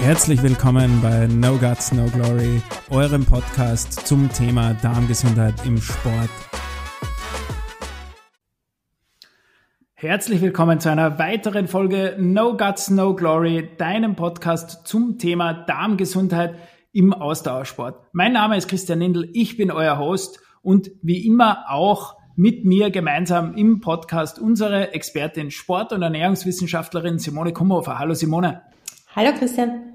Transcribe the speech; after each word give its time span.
Herzlich 0.00 0.40
willkommen 0.44 1.00
bei 1.02 1.26
No 1.26 1.58
Guts, 1.58 1.90
No 1.92 2.06
Glory, 2.06 2.62
eurem 2.88 3.26
Podcast 3.26 4.06
zum 4.06 4.32
Thema 4.32 4.72
Darmgesundheit 4.74 5.54
im 5.66 5.78
Sport. 5.78 6.30
Herzlich 9.94 10.40
willkommen 10.40 10.78
zu 10.78 10.88
einer 10.88 11.18
weiteren 11.18 11.66
Folge 11.66 12.16
No 12.16 12.56
Guts, 12.56 12.90
No 12.90 13.16
Glory, 13.16 13.70
deinem 13.76 14.14
Podcast 14.14 14.86
zum 14.86 15.18
Thema 15.18 15.52
Darmgesundheit 15.52 16.54
im 16.92 17.12
Ausdauersport. 17.12 18.06
Mein 18.12 18.32
Name 18.32 18.56
ist 18.56 18.68
Christian 18.68 19.00
Nindl, 19.00 19.28
ich 19.34 19.56
bin 19.56 19.72
euer 19.72 19.98
Host 19.98 20.38
und 20.62 20.92
wie 21.02 21.26
immer 21.26 21.64
auch 21.68 22.16
mit 22.36 22.64
mir 22.64 22.90
gemeinsam 22.90 23.54
im 23.54 23.80
Podcast 23.80 24.38
unsere 24.38 24.92
Expertin 24.94 25.50
Sport- 25.50 25.92
und 25.92 26.02
Ernährungswissenschaftlerin 26.02 27.18
Simone 27.18 27.52
Kumhofer. 27.52 27.98
Hallo 27.98 28.14
Simone. 28.14 28.62
Hallo 29.16 29.32
Christian. 29.36 29.87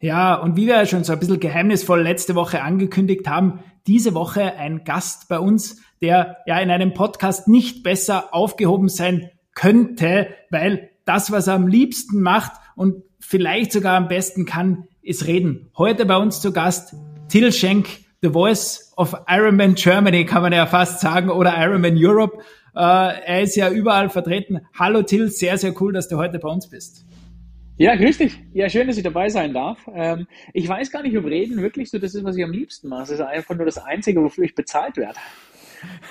Ja, 0.00 0.36
und 0.36 0.56
wie 0.56 0.66
wir 0.66 0.76
ja 0.76 0.86
schon 0.86 1.02
so 1.02 1.12
ein 1.12 1.18
bisschen 1.18 1.40
geheimnisvoll 1.40 2.02
letzte 2.02 2.36
Woche 2.36 2.62
angekündigt 2.62 3.26
haben, 3.26 3.60
diese 3.88 4.14
Woche 4.14 4.54
ein 4.56 4.84
Gast 4.84 5.28
bei 5.28 5.40
uns, 5.40 5.82
der 6.00 6.36
ja 6.46 6.58
in 6.60 6.70
einem 6.70 6.94
Podcast 6.94 7.48
nicht 7.48 7.82
besser 7.82 8.32
aufgehoben 8.32 8.88
sein 8.88 9.30
könnte, 9.54 10.28
weil 10.50 10.90
das, 11.04 11.32
was 11.32 11.48
er 11.48 11.54
am 11.54 11.66
liebsten 11.66 12.22
macht 12.22 12.52
und 12.76 13.02
vielleicht 13.18 13.72
sogar 13.72 13.96
am 13.96 14.06
besten 14.06 14.44
kann, 14.44 14.84
ist 15.02 15.26
reden. 15.26 15.70
Heute 15.76 16.06
bei 16.06 16.16
uns 16.16 16.40
zu 16.40 16.52
Gast 16.52 16.94
Till 17.28 17.50
Schenk, 17.50 17.88
The 18.22 18.30
Voice 18.30 18.92
of 18.96 19.16
Ironman 19.26 19.74
Germany, 19.74 20.24
kann 20.26 20.42
man 20.42 20.52
ja 20.52 20.66
fast 20.66 21.00
sagen, 21.00 21.28
oder 21.28 21.56
Ironman 21.58 21.96
Europe. 21.96 22.38
Äh, 22.76 22.80
er 22.80 23.42
ist 23.42 23.56
ja 23.56 23.68
überall 23.70 24.10
vertreten. 24.10 24.60
Hallo 24.78 25.02
Till, 25.02 25.28
sehr, 25.28 25.58
sehr 25.58 25.74
cool, 25.80 25.92
dass 25.92 26.08
du 26.08 26.18
heute 26.18 26.38
bei 26.38 26.48
uns 26.48 26.68
bist. 26.68 27.04
Ja, 27.78 27.94
grüß 27.94 28.18
dich. 28.18 28.36
Ja, 28.52 28.68
schön, 28.68 28.88
dass 28.88 28.96
ich 28.96 29.04
dabei 29.04 29.28
sein 29.28 29.54
darf. 29.54 29.78
Ähm, 29.94 30.26
ich 30.52 30.68
weiß 30.68 30.90
gar 30.90 31.02
nicht, 31.02 31.16
ob 31.16 31.24
Reden 31.24 31.62
wirklich 31.62 31.90
so 31.90 31.98
das 31.98 32.12
ist, 32.14 32.24
was 32.24 32.36
ich 32.36 32.42
am 32.42 32.50
liebsten 32.50 32.88
mache. 32.88 33.02
Das 33.02 33.10
ist 33.10 33.20
einfach 33.20 33.54
nur 33.54 33.66
das 33.66 33.78
Einzige, 33.78 34.20
wofür 34.22 34.44
ich 34.44 34.56
bezahlt 34.56 34.96
werde. 34.96 35.18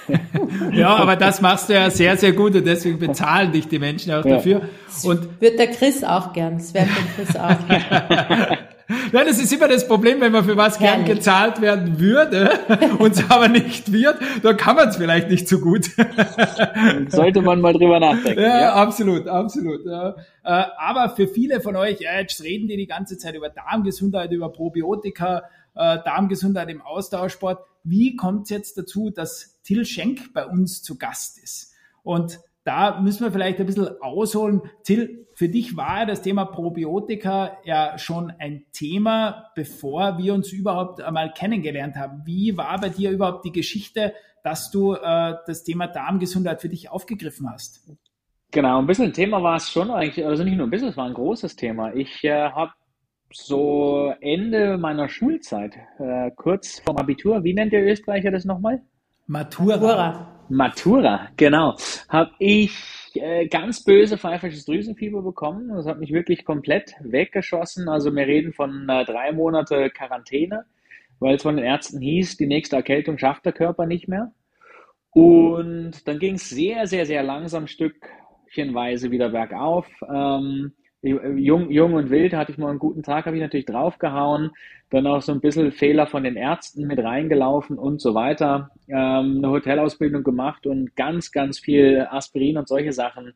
ja, 0.71 0.95
aber 0.95 1.17
das 1.17 1.41
machst 1.41 1.67
du 1.67 1.73
ja 1.73 1.89
sehr, 1.89 2.15
sehr 2.15 2.31
gut 2.31 2.55
und 2.55 2.65
deswegen 2.65 2.99
bezahlen 2.99 3.51
dich 3.51 3.67
die 3.67 3.79
Menschen 3.79 4.13
auch 4.13 4.23
ja. 4.23 4.35
dafür. 4.35 4.61
Und 5.03 5.41
wird 5.41 5.59
der 5.59 5.67
Chris 5.67 6.05
auch 6.05 6.31
gern. 6.31 6.57
Das 6.57 6.73
wäre 6.73 6.87
der 6.87 7.25
Chris 7.25 7.35
auch. 7.35 8.57
Nein, 9.11 9.25
das 9.27 9.37
ist 9.37 9.51
immer 9.51 9.67
das 9.67 9.87
Problem, 9.87 10.21
wenn 10.21 10.31
man 10.31 10.45
für 10.45 10.55
was 10.55 10.79
gern 10.79 11.03
gezahlt 11.03 11.59
werden 11.59 11.99
würde 11.99 12.49
und 12.99 13.11
es 13.13 13.29
aber 13.29 13.49
nicht 13.49 13.91
wird, 13.91 14.17
dann 14.43 14.55
kann 14.55 14.77
man 14.77 14.89
es 14.89 14.95
vielleicht 14.95 15.29
nicht 15.29 15.47
so 15.47 15.59
gut. 15.59 15.89
Sollte 17.09 17.41
man 17.41 17.59
mal 17.59 17.73
drüber 17.73 17.99
nachdenken. 17.99 18.41
Ja, 18.41 18.61
ja. 18.61 18.73
absolut, 18.73 19.27
absolut. 19.27 19.85
Ja. 19.85 20.15
Äh, 20.43 20.65
aber 20.77 21.09
für 21.09 21.27
viele 21.27 21.59
von 21.59 21.75
euch, 21.75 21.99
ja, 21.99 22.17
jetzt 22.19 22.41
reden 22.41 22.67
die 22.67 22.77
die 22.77 22.87
ganze 22.87 23.17
Zeit 23.17 23.35
über 23.35 23.49
Darmgesundheit, 23.49 24.31
über 24.31 24.51
Probiotika, 24.51 25.43
äh, 25.75 25.97
Darmgesundheit 26.05 26.69
im 26.69 26.81
Austauschsport. 26.81 27.65
Wie 27.83 28.15
kommt 28.15 28.43
es 28.43 28.49
jetzt 28.51 28.77
dazu, 28.77 29.09
dass 29.09 29.59
Till 29.63 29.85
Schenk 29.85 30.33
bei 30.33 30.45
uns 30.45 30.81
zu 30.81 30.97
Gast 30.97 31.43
ist? 31.43 31.73
Und 32.03 32.39
da 32.67 32.99
müssen 32.99 33.23
wir 33.23 33.31
vielleicht 33.31 33.59
ein 33.61 33.65
bisschen 33.65 34.01
ausholen. 34.01 34.61
Till, 34.83 35.25
für 35.33 35.47
dich 35.47 35.77
war 35.77 36.05
das 36.05 36.21
Thema 36.21 36.43
Probiotika 36.43 37.59
ja 37.63 37.97
schon 37.97 38.29
ein 38.39 38.65
Thema, 38.73 39.51
bevor 39.55 40.17
wir 40.17 40.33
uns 40.33 40.51
überhaupt 40.51 41.01
einmal 41.01 41.31
kennengelernt 41.31 41.95
haben. 41.95 42.23
Wie 42.25 42.57
war 42.57 42.77
bei 42.81 42.89
dir 42.89 43.11
überhaupt 43.11 43.45
die 43.45 43.53
Geschichte, 43.53 44.13
dass 44.43 44.69
du 44.69 44.95
äh, 44.95 45.35
das 45.47 45.63
Thema 45.63 45.87
Darmgesundheit 45.87 46.59
für 46.59 46.67
dich 46.67 46.89
aufgegriffen 46.91 47.49
hast? 47.49 47.87
Genau, 48.51 48.79
ein 48.79 48.87
bisschen 48.87 49.05
ein 49.05 49.13
Thema 49.13 49.41
war 49.41 49.55
es 49.55 49.69
schon 49.69 49.89
eigentlich, 49.89 50.25
also 50.25 50.43
nicht 50.43 50.57
nur 50.57 50.67
ein 50.67 50.69
bisschen, 50.69 50.89
es 50.89 50.97
war 50.97 51.05
ein 51.05 51.13
großes 51.13 51.55
Thema. 51.55 51.93
Ich 51.93 52.21
äh, 52.25 52.49
habe 52.49 52.71
so 53.31 54.13
Ende 54.19 54.77
meiner 54.77 55.07
Schulzeit, 55.07 55.75
äh, 55.99 56.31
kurz 56.35 56.79
vorm 56.79 56.97
Abitur, 56.97 57.45
wie 57.45 57.53
nennt 57.53 57.71
der 57.71 57.85
Österreicher 57.85 58.31
das 58.31 58.43
nochmal? 58.43 58.81
Matura. 59.25 59.77
Matura. 59.77 60.36
Matura, 60.49 61.29
genau. 61.37 61.75
Habe 62.09 62.31
ich 62.39 62.71
äh, 63.15 63.47
ganz 63.47 63.83
böse 63.83 64.17
pfeifisches 64.17 64.65
Drüsenfieber 64.65 65.21
bekommen. 65.21 65.69
Das 65.69 65.85
hat 65.85 65.99
mich 65.99 66.11
wirklich 66.11 66.45
komplett 66.45 66.93
weggeschossen. 67.01 67.89
Also 67.89 68.15
wir 68.15 68.27
reden 68.27 68.53
von 68.53 68.87
äh, 68.89 69.05
drei 69.05 69.31
Monate 69.31 69.89
Quarantäne, 69.89 70.65
weil 71.19 71.35
es 71.35 71.43
von 71.43 71.57
den 71.57 71.65
Ärzten 71.65 71.99
hieß, 71.99 72.37
die 72.37 72.47
nächste 72.47 72.75
Erkältung 72.75 73.17
schafft 73.17 73.45
der 73.45 73.53
Körper 73.53 73.85
nicht 73.85 74.07
mehr. 74.07 74.31
Und 75.11 76.07
dann 76.07 76.19
ging 76.19 76.35
es 76.35 76.49
sehr, 76.49 76.85
sehr, 76.85 77.05
sehr 77.05 77.23
langsam 77.23 77.67
stückchenweise 77.67 79.09
wieder 79.09 79.29
bergauf. 79.29 79.87
Ähm, 80.07 80.73
jung, 81.01 81.69
jung 81.69 81.93
und 81.93 82.09
wild 82.09 82.33
hatte 82.33 82.51
ich 82.51 82.57
mal 82.57 82.69
einen 82.69 82.79
guten 82.79 83.03
Tag, 83.03 83.25
habe 83.25 83.35
ich 83.35 83.41
natürlich 83.41 83.65
draufgehauen. 83.65 84.51
Dann 84.89 85.07
auch 85.07 85.21
so 85.21 85.31
ein 85.31 85.41
bisschen 85.41 85.71
Fehler 85.71 86.07
von 86.07 86.23
den 86.23 86.35
Ärzten 86.35 86.87
mit 86.87 86.99
reingelaufen 86.99 87.77
und 87.77 88.01
so 88.01 88.13
weiter. 88.13 88.71
Ähm, 88.87 89.37
eine 89.37 89.49
Hotelausbildung 89.49 90.23
gemacht 90.23 90.65
und 90.65 90.95
ganz, 90.95 91.31
ganz 91.31 91.59
viel 91.59 92.07
Aspirin 92.09 92.57
und 92.57 92.67
solche 92.67 92.93
Sachen 92.93 93.33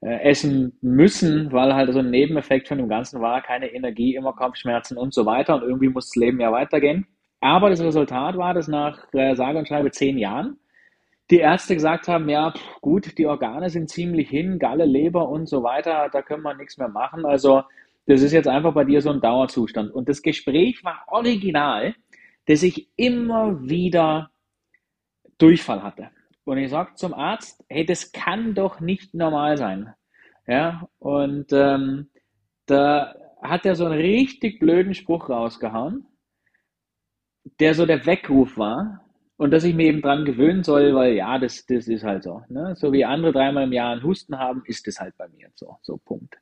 äh, 0.00 0.20
essen 0.22 0.78
müssen, 0.82 1.52
weil 1.52 1.74
halt 1.74 1.92
so 1.92 1.98
ein 1.98 2.10
Nebeneffekt 2.10 2.68
von 2.68 2.78
dem 2.78 2.88
Ganzen 2.88 3.20
war, 3.20 3.42
keine 3.42 3.72
Energie, 3.72 4.14
immer 4.14 4.32
Kopfschmerzen 4.32 4.96
und 4.96 5.12
so 5.12 5.26
weiter. 5.26 5.56
Und 5.56 5.62
irgendwie 5.62 5.88
muss 5.88 6.08
das 6.08 6.16
Leben 6.16 6.40
ja 6.40 6.52
weitergehen. 6.52 7.06
Aber 7.40 7.70
das 7.70 7.80
Resultat 7.82 8.36
war, 8.36 8.54
dass 8.54 8.68
nach 8.68 9.12
äh, 9.12 9.34
sage 9.34 9.58
und 9.58 9.68
schreibe 9.68 9.90
zehn 9.90 10.18
Jahren 10.18 10.58
die 11.30 11.38
Ärzte 11.38 11.74
gesagt 11.74 12.08
haben, 12.08 12.28
ja, 12.28 12.52
pff, 12.52 12.80
gut, 12.80 13.18
die 13.18 13.26
Organe 13.26 13.68
sind 13.70 13.90
ziemlich 13.90 14.28
hin, 14.28 14.58
Galle, 14.58 14.84
Leber 14.84 15.28
und 15.28 15.48
so 15.48 15.62
weiter, 15.62 16.08
da 16.12 16.22
können 16.22 16.42
wir 16.42 16.54
nichts 16.54 16.78
mehr 16.78 16.88
machen. 16.88 17.24
Also 17.24 17.62
das 18.06 18.22
ist 18.22 18.32
jetzt 18.32 18.48
einfach 18.48 18.72
bei 18.72 18.84
dir 18.84 19.00
so 19.02 19.10
ein 19.10 19.20
Dauerzustand. 19.20 19.92
Und 19.92 20.08
das 20.08 20.22
Gespräch 20.22 20.84
war 20.84 21.04
original, 21.08 21.94
dass 22.46 22.62
ich 22.62 22.88
immer 22.96 23.68
wieder 23.68 24.30
Durchfall 25.38 25.82
hatte. 25.82 26.10
Und 26.44 26.58
ich 26.58 26.70
sagte 26.70 26.94
zum 26.94 27.12
Arzt, 27.12 27.64
hey, 27.68 27.84
das 27.84 28.12
kann 28.12 28.54
doch 28.54 28.80
nicht 28.80 29.14
normal 29.14 29.56
sein. 29.56 29.92
Ja, 30.46 30.88
und 31.00 31.52
ähm, 31.52 32.08
da 32.66 33.16
hat 33.42 33.66
er 33.66 33.74
so 33.74 33.84
einen 33.84 34.00
richtig 34.00 34.60
blöden 34.60 34.94
Spruch 34.94 35.28
rausgehauen, 35.28 36.06
der 37.58 37.74
so 37.74 37.84
der 37.84 38.06
Weckruf 38.06 38.56
war, 38.56 39.05
und 39.36 39.50
dass 39.50 39.64
ich 39.64 39.74
mir 39.74 39.86
eben 39.86 40.02
dran 40.02 40.24
gewöhnen 40.24 40.64
soll, 40.64 40.94
weil 40.94 41.14
ja, 41.14 41.38
das, 41.38 41.66
das 41.66 41.88
ist 41.88 42.04
halt 42.04 42.22
so. 42.22 42.42
Ne? 42.48 42.74
So 42.76 42.92
wie 42.92 43.04
andere 43.04 43.32
dreimal 43.32 43.64
im 43.64 43.72
Jahr 43.72 43.92
einen 43.92 44.02
Husten 44.02 44.38
haben, 44.38 44.62
ist 44.66 44.86
das 44.86 44.98
halt 44.98 45.16
bei 45.18 45.28
mir 45.28 45.48
so. 45.54 45.76
So 45.82 45.98
Punkt. 45.98 46.36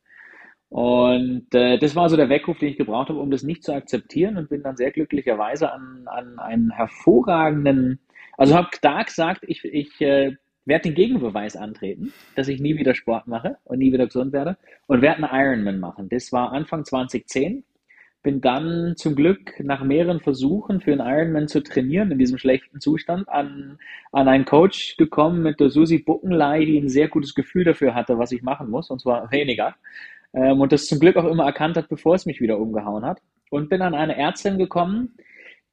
Und 0.68 1.54
äh, 1.54 1.78
das 1.78 1.94
war 1.94 2.08
so 2.08 2.16
der 2.16 2.28
Weckruf, 2.28 2.58
den 2.58 2.70
ich 2.70 2.78
gebraucht 2.78 3.08
habe, 3.08 3.20
um 3.20 3.30
das 3.30 3.42
nicht 3.42 3.62
zu 3.62 3.72
akzeptieren 3.72 4.36
und 4.36 4.48
bin 4.48 4.62
dann 4.62 4.76
sehr 4.76 4.90
glücklicherweise 4.90 5.70
an, 5.72 6.04
an 6.06 6.38
einen 6.38 6.70
hervorragenden, 6.72 8.00
also 8.36 8.56
habe 8.56 8.70
da 8.82 9.02
gesagt, 9.02 9.44
ich, 9.46 9.64
ich 9.64 10.00
äh, 10.00 10.36
werde 10.64 10.88
den 10.88 10.94
Gegenbeweis 10.94 11.56
antreten, 11.56 12.12
dass 12.34 12.48
ich 12.48 12.60
nie 12.60 12.76
wieder 12.76 12.94
Sport 12.94 13.26
mache 13.26 13.58
und 13.64 13.78
nie 13.78 13.92
wieder 13.92 14.06
gesund 14.06 14.32
werde 14.32 14.56
und 14.86 15.02
werde 15.02 15.28
einen 15.28 15.46
Ironman 15.46 15.78
machen. 15.78 16.08
Das 16.08 16.32
war 16.32 16.52
Anfang 16.52 16.84
2010 16.84 17.64
bin 18.24 18.40
dann 18.40 18.94
zum 18.96 19.14
Glück 19.14 19.60
nach 19.60 19.84
mehreren 19.84 20.18
Versuchen 20.18 20.80
für 20.80 20.92
einen 20.92 21.06
Ironman 21.06 21.46
zu 21.46 21.62
trainieren 21.62 22.10
in 22.10 22.18
diesem 22.18 22.38
schlechten 22.38 22.80
Zustand 22.80 23.28
an, 23.28 23.78
an 24.12 24.28
einen 24.28 24.46
Coach 24.46 24.96
gekommen 24.96 25.42
mit 25.42 25.60
der 25.60 25.68
Susi 25.68 25.98
Buckenlei, 25.98 26.64
die 26.64 26.78
ein 26.78 26.88
sehr 26.88 27.08
gutes 27.08 27.34
Gefühl 27.34 27.64
dafür 27.64 27.94
hatte, 27.94 28.18
was 28.18 28.32
ich 28.32 28.42
machen 28.42 28.70
muss, 28.70 28.90
und 28.90 29.02
zwar 29.02 29.30
weniger. 29.30 29.76
Ähm, 30.32 30.60
und 30.60 30.72
das 30.72 30.86
zum 30.86 30.98
Glück 30.98 31.16
auch 31.16 31.26
immer 31.30 31.44
erkannt 31.44 31.76
hat, 31.76 31.88
bevor 31.88 32.14
es 32.14 32.24
mich 32.24 32.40
wieder 32.40 32.58
umgehauen 32.58 33.04
hat. 33.04 33.20
Und 33.50 33.68
bin 33.68 33.82
an 33.82 33.94
eine 33.94 34.16
Ärztin 34.16 34.58
gekommen, 34.58 35.16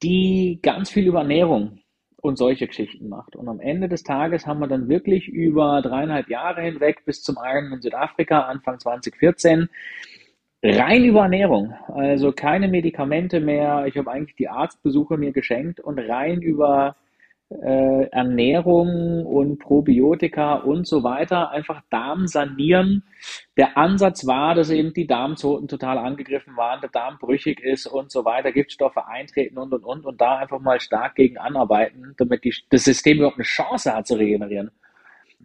die 0.03 0.59
ganz 0.61 0.89
viel 0.89 1.07
über 1.07 1.19
Ernährung 1.19 1.79
und 2.17 2.37
solche 2.37 2.67
Geschichten 2.67 3.07
macht. 3.07 3.37
Und 3.37 3.47
am 3.47 3.61
Ende 3.61 3.87
des 3.87 4.03
Tages 4.03 4.45
haben 4.45 4.59
wir 4.59 4.67
dann 4.67 4.89
wirklich 4.89 5.29
über 5.29 5.81
dreieinhalb 5.81 6.29
Jahre 6.29 6.61
hinweg 6.61 7.05
bis 7.05 7.23
zum 7.23 7.37
Ironman 7.41 7.81
Südafrika, 7.81 8.41
Anfang 8.41 8.77
2014, 8.77 9.69
rein 10.63 11.05
über 11.05 11.21
Ernährung. 11.21 11.73
Also 11.87 12.31
keine 12.31 12.67
Medikamente 12.67 13.39
mehr. 13.39 13.85
Ich 13.87 13.97
habe 13.97 14.11
eigentlich 14.11 14.35
die 14.35 14.49
Arztbesuche 14.49 15.17
mir 15.17 15.31
geschenkt 15.31 15.79
und 15.79 15.99
rein 15.99 16.41
über 16.41 16.95
äh, 17.51 18.05
Ernährung 18.11 19.25
und 19.25 19.59
Probiotika 19.59 20.55
und 20.55 20.87
so 20.87 21.03
weiter, 21.03 21.51
einfach 21.51 21.81
Darm 21.89 22.27
sanieren. 22.27 23.03
Der 23.57 23.77
Ansatz 23.77 24.25
war, 24.25 24.55
dass 24.55 24.69
eben 24.69 24.93
die 24.93 25.07
Darmzoten 25.07 25.67
total 25.67 25.97
angegriffen 25.97 26.55
waren, 26.55 26.79
der 26.81 26.89
Darm 26.89 27.17
brüchig 27.19 27.59
ist 27.59 27.87
und 27.87 28.11
so 28.11 28.23
weiter, 28.23 28.51
Giftstoffe 28.51 28.97
eintreten 28.97 29.57
und 29.57 29.73
und 29.73 29.83
und 29.83 30.05
und 30.05 30.21
da 30.21 30.37
einfach 30.37 30.59
mal 30.59 30.79
stark 30.79 31.15
gegen 31.15 31.37
anarbeiten, 31.37 32.13
damit 32.17 32.43
die, 32.45 32.55
das 32.69 32.85
System 32.85 33.17
überhaupt 33.17 33.37
eine 33.37 33.43
Chance 33.43 33.93
hat 33.93 34.07
zu 34.07 34.15
regenerieren. 34.15 34.71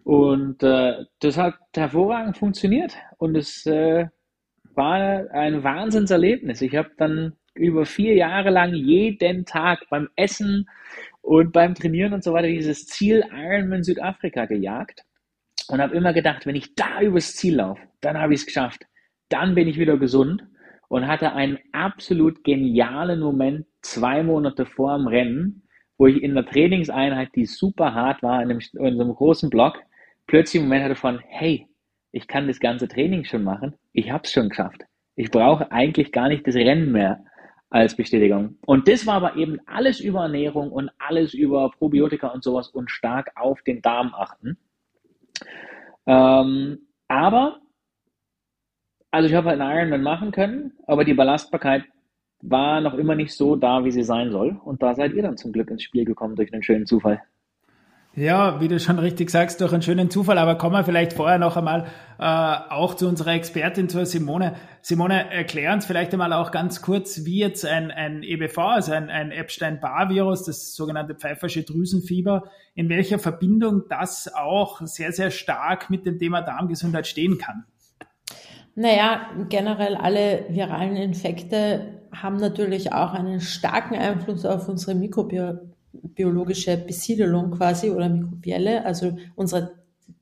Und 0.03 0.63
äh, 0.63 1.03
das 1.19 1.37
hat 1.37 1.55
hervorragend 1.75 2.37
funktioniert 2.37 2.95
und 3.17 3.35
es 3.35 3.65
äh, 3.65 4.05
war 4.77 5.29
ein 5.31 5.63
Wahnsinnserlebnis. 5.63 6.61
Ich 6.61 6.75
habe 6.75 6.91
dann 6.97 7.33
über 7.55 7.85
vier 7.85 8.13
Jahre 8.13 8.51
lang 8.51 8.73
jeden 8.73 9.45
Tag 9.45 9.79
beim 9.89 10.07
Essen 10.15 10.69
und 11.21 11.51
beim 11.51 11.75
Trainieren 11.75 12.13
und 12.13 12.23
so 12.23 12.31
weiter 12.33 12.47
dieses 12.47 12.85
Ziel 12.85 13.23
Ironman 13.31 13.83
Südafrika 13.83 14.45
gejagt 14.45 15.03
und 15.67 15.81
habe 15.81 15.95
immer 15.95 16.13
gedacht, 16.13 16.45
wenn 16.45 16.55
ich 16.55 16.75
da 16.75 17.01
übers 17.01 17.35
Ziel 17.35 17.55
laufe, 17.55 17.81
dann 18.01 18.17
habe 18.17 18.33
ich 18.33 18.41
es 18.41 18.45
geschafft. 18.45 18.85
Dann 19.29 19.55
bin 19.55 19.67
ich 19.67 19.77
wieder 19.79 19.97
gesund 19.97 20.45
und 20.87 21.07
hatte 21.07 21.33
einen 21.33 21.57
absolut 21.73 22.43
genialen 22.43 23.19
Moment 23.19 23.65
zwei 23.81 24.23
Monate 24.23 24.65
vor 24.65 24.95
dem 24.97 25.07
Rennen, 25.07 25.63
wo 25.97 26.07
ich 26.07 26.21
in 26.21 26.35
der 26.35 26.45
Trainingseinheit, 26.45 27.29
die 27.35 27.45
super 27.45 27.93
hart 27.93 28.21
war, 28.23 28.41
in 28.41 28.51
einem, 28.51 28.59
in 28.59 28.97
so 28.97 29.03
einem 29.03 29.15
großen 29.15 29.49
Block, 29.49 29.79
plötzlich 30.27 30.61
einen 30.61 30.69
Moment 30.69 30.85
hatte 30.85 30.95
von, 30.95 31.19
hey, 31.27 31.66
ich 32.11 32.27
kann 32.27 32.47
das 32.47 32.59
ganze 32.59 32.87
Training 32.87 33.25
schon 33.25 33.43
machen, 33.43 33.75
ich 33.93 34.11
habe 34.11 34.23
es 34.23 34.31
schon 34.31 34.49
geschafft. 34.49 34.83
Ich 35.15 35.31
brauche 35.31 35.71
eigentlich 35.71 36.11
gar 36.11 36.29
nicht 36.29 36.45
das 36.47 36.55
Rennen 36.55 36.91
mehr 36.91 37.23
als 37.69 37.95
Bestätigung. 37.95 38.57
Und 38.65 38.87
das 38.87 39.05
war 39.05 39.15
aber 39.15 39.35
eben 39.35 39.59
alles 39.65 39.99
über 39.99 40.21
Ernährung 40.21 40.71
und 40.71 40.89
alles 40.99 41.33
über 41.33 41.69
Probiotika 41.71 42.27
und 42.27 42.43
sowas 42.43 42.69
und 42.69 42.89
stark 42.91 43.31
auf 43.35 43.61
den 43.63 43.81
Darm 43.81 44.13
achten. 44.13 44.57
Ähm, 46.05 46.79
aber, 47.07 47.59
also 49.11 49.27
ich 49.27 49.35
habe 49.35 49.49
halt 49.49 49.59
einen 49.59 49.77
Ironman 49.77 50.03
machen 50.03 50.31
können, 50.31 50.73
aber 50.85 51.03
die 51.03 51.13
Belastbarkeit 51.13 51.83
war 52.41 52.81
noch 52.81 52.93
immer 52.93 53.15
nicht 53.15 53.33
so 53.33 53.55
da, 53.55 53.83
wie 53.83 53.91
sie 53.91 54.03
sein 54.03 54.31
soll. 54.31 54.59
Und 54.63 54.81
da 54.81 54.95
seid 54.95 55.13
ihr 55.13 55.23
dann 55.23 55.37
zum 55.37 55.51
Glück 55.51 55.69
ins 55.69 55.83
Spiel 55.83 56.05
gekommen 56.05 56.35
durch 56.35 56.53
einen 56.53 56.63
schönen 56.63 56.85
Zufall. 56.85 57.21
Ja, 58.17 58.59
wie 58.59 58.67
du 58.67 58.79
schon 58.79 58.97
richtig 58.97 59.29
sagst, 59.29 59.61
durch 59.61 59.71
einen 59.71 59.83
schönen 59.83 60.09
Zufall. 60.09 60.39
Aber 60.39 60.55
kommen 60.55 60.73
wir 60.73 60.83
vielleicht 60.83 61.13
vorher 61.13 61.37
noch 61.37 61.55
einmal 61.55 61.85
äh, 62.17 62.23
auch 62.23 62.95
zu 62.95 63.07
unserer 63.07 63.33
Expertin, 63.33 63.89
zur 63.89 64.07
Simone. 64.07 64.55
Simone, 64.81 65.31
erklär 65.31 65.71
uns 65.71 65.85
vielleicht 65.85 66.13
einmal 66.13 66.33
auch 66.33 66.49
ganz 66.49 66.81
kurz, 66.81 67.25
wie 67.25 67.37
jetzt 67.37 67.63
ein, 67.63 67.91
ein 67.91 68.23
EBV, 68.23 68.57
also 68.57 68.91
ein, 68.91 69.11
ein 69.11 69.29
Epstein-Barr-Virus, 69.29 70.45
das 70.45 70.73
sogenannte 70.73 71.13
pfeifersche 71.13 71.61
Drüsenfieber, 71.61 72.45
in 72.73 72.89
welcher 72.89 73.19
Verbindung 73.19 73.83
das 73.87 74.33
auch 74.33 74.81
sehr, 74.81 75.11
sehr 75.11 75.29
stark 75.29 75.91
mit 75.91 76.07
dem 76.07 76.17
Thema 76.17 76.41
Darmgesundheit 76.41 77.05
stehen 77.05 77.37
kann. 77.37 77.65
Naja, 78.73 79.29
generell 79.47 79.95
alle 79.95 80.45
viralen 80.49 80.95
Infekte 80.95 82.01
haben 82.11 82.37
natürlich 82.37 82.93
auch 82.93 83.13
einen 83.13 83.41
starken 83.41 83.93
Einfluss 83.93 84.43
auf 84.43 84.67
unsere 84.67 84.95
mikrobiologische 85.97 86.77
Besiedelung 86.77 87.51
quasi 87.51 87.89
oder 87.89 88.09
mikrobielle, 88.09 88.85
also 88.85 89.17
unsere 89.35 89.77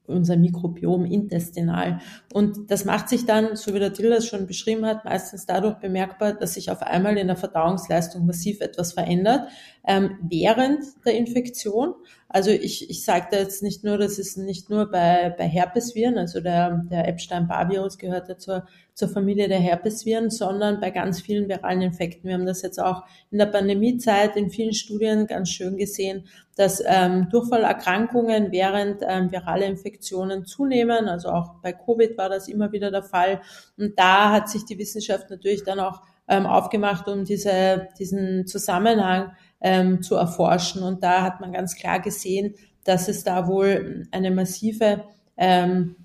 unser 0.08 0.38
Mikrobiom 0.38 1.06
intestinal. 1.06 2.00
Und 2.34 2.70
das 2.70 2.86
macht 2.86 3.10
sich 3.10 3.26
dann, 3.26 3.56
so 3.56 3.74
wie 3.74 3.80
der 3.80 3.90
Dillas 3.90 4.28
schon 4.28 4.48
beschrieben 4.48 4.86
hat, 4.86 5.06
meistens 5.06 5.46
dadurch 5.46 5.76
bemerkbar, 5.76 6.34
dass 6.34 6.54
sich 6.54 6.70
auf 6.70 6.82
einmal 6.82 7.18
in 7.18 7.28
der 7.28 7.36
Verdauungsleistung 7.36 8.26
massiv 8.26 8.62
etwas 8.62 8.94
verändert 8.94 9.50
ähm, 9.88 10.18
während 10.22 10.84
der 11.06 11.16
Infektion. 11.16 11.96
Also 12.30 12.52
ich, 12.52 12.90
ich 12.90 13.04
sage 13.04 13.28
da 13.32 13.38
jetzt 13.38 13.64
nicht 13.64 13.84
nur, 13.84 13.98
das 13.98 14.20
ist 14.20 14.38
nicht 14.38 14.70
nur 14.70 14.90
bei, 14.92 15.34
bei 15.38 15.48
Herpesviren, 15.48 16.18
also 16.18 16.40
der, 16.40 16.84
der 16.90 17.08
Epstein-Barr-Virus 17.08 17.98
gehört 17.98 18.30
ja 18.30 18.38
zur, 18.38 18.68
zur 18.96 19.10
Familie 19.10 19.50
der 19.50 19.60
Herpesviren, 19.60 20.30
sondern 20.30 20.80
bei 20.80 20.90
ganz 20.90 21.22
vielen 21.22 21.50
viralen 21.50 21.82
Infekten. 21.82 22.30
Wir 22.30 22.36
haben 22.36 22.46
das 22.46 22.62
jetzt 22.62 22.80
auch 22.80 23.04
in 23.30 23.38
der 23.38 23.48
Pandemiezeit 23.48 24.38
in 24.38 24.50
vielen 24.50 24.74
Studien 24.74 25.28
ganz 25.28 25.50
schön 25.50 25.76
gesehen, 25.76 26.26
dass 26.56 26.82
ähm, 26.86 27.28
Durchfallerkrankungen 27.30 28.54
während 28.54 29.02
ähm, 29.06 29.32
virale 29.32 29.66
Infektionen 29.66 30.46
zunehmen. 30.46 31.10
Also 31.10 31.30
auch 31.30 31.56
bei 31.62 31.74
Covid 31.74 32.18
war 32.18 32.30
das 32.30 32.48
immer 32.48 32.72
wieder 32.72 32.90
der 32.90 33.04
Fall. 33.04 33.42
Und 33.78 34.00
da 34.00 34.32
hat 34.32 34.50
sich 34.50 34.64
die 34.64 34.80
Wissenschaft 34.80 35.30
natürlich 35.30 35.66
dann 35.66 35.82
auch 35.82 36.02
ähm, 36.30 36.46
aufgemacht, 36.46 37.10
um 37.10 37.26
diese, 37.26 37.90
diesen 38.00 38.48
Zusammenhang 38.48 39.34
ähm, 39.60 40.02
zu 40.04 40.16
erforschen. 40.16 40.84
Und 40.84 41.04
da 41.04 41.22
hat 41.22 41.42
man 41.42 41.52
ganz 41.52 41.76
klar 41.76 42.00
gesehen, 42.00 42.56
dass 42.86 43.10
es 43.10 43.26
da 43.26 43.48
wohl 43.48 44.08
eine 44.12 44.32
massive 44.32 45.04
ähm, 45.36 45.98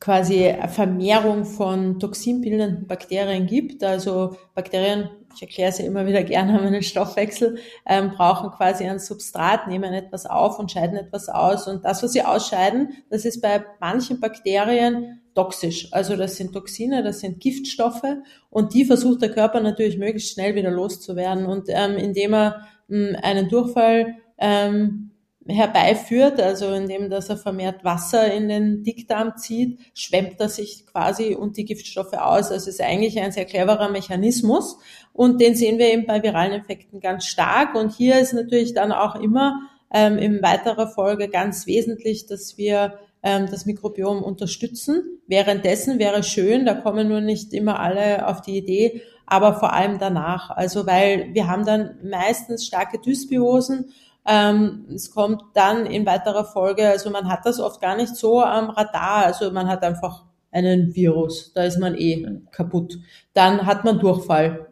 quasi 0.00 0.54
Vermehrung 0.68 1.44
von 1.44 2.00
toxinbildenden 2.00 2.86
Bakterien 2.86 3.46
gibt. 3.46 3.84
Also 3.84 4.36
Bakterien, 4.54 5.10
ich 5.36 5.42
erkläre 5.42 5.68
es 5.68 5.78
ja 5.78 5.84
immer 5.84 6.06
wieder 6.06 6.22
gerne, 6.22 6.54
haben 6.54 6.66
einen 6.66 6.82
Stoffwechsel, 6.82 7.58
ähm, 7.86 8.10
brauchen 8.10 8.50
quasi 8.50 8.84
ein 8.84 8.98
Substrat, 8.98 9.68
nehmen 9.68 9.92
etwas 9.92 10.24
auf 10.24 10.58
und 10.58 10.72
scheiden 10.72 10.96
etwas 10.96 11.28
aus. 11.28 11.68
Und 11.68 11.84
das, 11.84 12.02
was 12.02 12.12
sie 12.12 12.22
ausscheiden, 12.22 12.94
das 13.10 13.26
ist 13.26 13.42
bei 13.42 13.62
manchen 13.78 14.20
Bakterien 14.20 15.20
toxisch. 15.34 15.92
Also 15.92 16.16
das 16.16 16.36
sind 16.36 16.54
Toxine, 16.54 17.02
das 17.02 17.20
sind 17.20 17.38
Giftstoffe 17.38 18.16
und 18.48 18.72
die 18.72 18.86
versucht 18.86 19.20
der 19.20 19.30
Körper 19.30 19.60
natürlich 19.60 19.98
möglichst 19.98 20.32
schnell 20.32 20.54
wieder 20.54 20.70
loszuwerden. 20.70 21.44
Und 21.44 21.66
ähm, 21.68 21.96
indem 21.96 22.32
er 22.32 22.66
mh, 22.88 23.18
einen 23.18 23.50
Durchfall 23.50 24.16
ähm, 24.38 25.09
herbeiführt, 25.46 26.40
also 26.40 26.72
indem 26.72 27.08
dass 27.08 27.30
er 27.30 27.36
vermehrt 27.36 27.82
Wasser 27.84 28.32
in 28.32 28.48
den 28.48 28.82
Dickdarm 28.82 29.36
zieht, 29.36 29.80
schwemmt 29.94 30.38
er 30.38 30.48
sich 30.48 30.86
quasi 30.86 31.34
und 31.34 31.56
die 31.56 31.64
Giftstoffe 31.64 32.12
aus. 32.12 32.50
Also 32.50 32.68
ist 32.68 32.80
eigentlich 32.80 33.18
ein 33.20 33.32
sehr 33.32 33.46
cleverer 33.46 33.88
Mechanismus 33.88 34.78
und 35.12 35.40
den 35.40 35.54
sehen 35.54 35.78
wir 35.78 35.92
eben 35.92 36.06
bei 36.06 36.22
viralen 36.22 36.52
Infekten 36.52 37.00
ganz 37.00 37.24
stark. 37.24 37.74
Und 37.74 37.92
hier 37.92 38.20
ist 38.20 38.32
natürlich 38.32 38.74
dann 38.74 38.92
auch 38.92 39.16
immer 39.16 39.60
ähm, 39.92 40.18
in 40.18 40.42
weiterer 40.42 40.88
Folge 40.88 41.28
ganz 41.28 41.66
wesentlich, 41.66 42.26
dass 42.26 42.58
wir 42.58 42.98
ähm, 43.22 43.46
das 43.50 43.66
Mikrobiom 43.66 44.22
unterstützen. 44.22 45.20
Währenddessen 45.26 45.98
wäre 45.98 46.22
schön, 46.22 46.66
da 46.66 46.74
kommen 46.74 47.08
nur 47.08 47.20
nicht 47.20 47.52
immer 47.52 47.80
alle 47.80 48.26
auf 48.26 48.40
die 48.42 48.56
Idee, 48.56 49.02
aber 49.26 49.54
vor 49.54 49.72
allem 49.72 49.98
danach. 49.98 50.50
Also 50.50 50.86
weil 50.86 51.30
wir 51.32 51.48
haben 51.48 51.64
dann 51.64 51.96
meistens 52.02 52.66
starke 52.66 52.98
Dysbiosen. 52.98 53.92
Ähm, 54.26 54.86
es 54.94 55.10
kommt 55.10 55.42
dann 55.54 55.86
in 55.86 56.06
weiterer 56.06 56.44
Folge, 56.44 56.88
also 56.88 57.10
man 57.10 57.28
hat 57.28 57.46
das 57.46 57.58
oft 57.58 57.80
gar 57.80 57.96
nicht 57.96 58.14
so 58.16 58.42
am 58.42 58.70
Radar. 58.70 59.26
Also 59.26 59.50
man 59.50 59.68
hat 59.68 59.82
einfach 59.82 60.24
einen 60.52 60.94
Virus, 60.94 61.52
da 61.54 61.64
ist 61.64 61.78
man 61.78 61.94
eh 61.94 62.26
kaputt. 62.50 62.98
Dann 63.34 63.66
hat 63.66 63.84
man 63.84 63.98
Durchfall, 63.98 64.66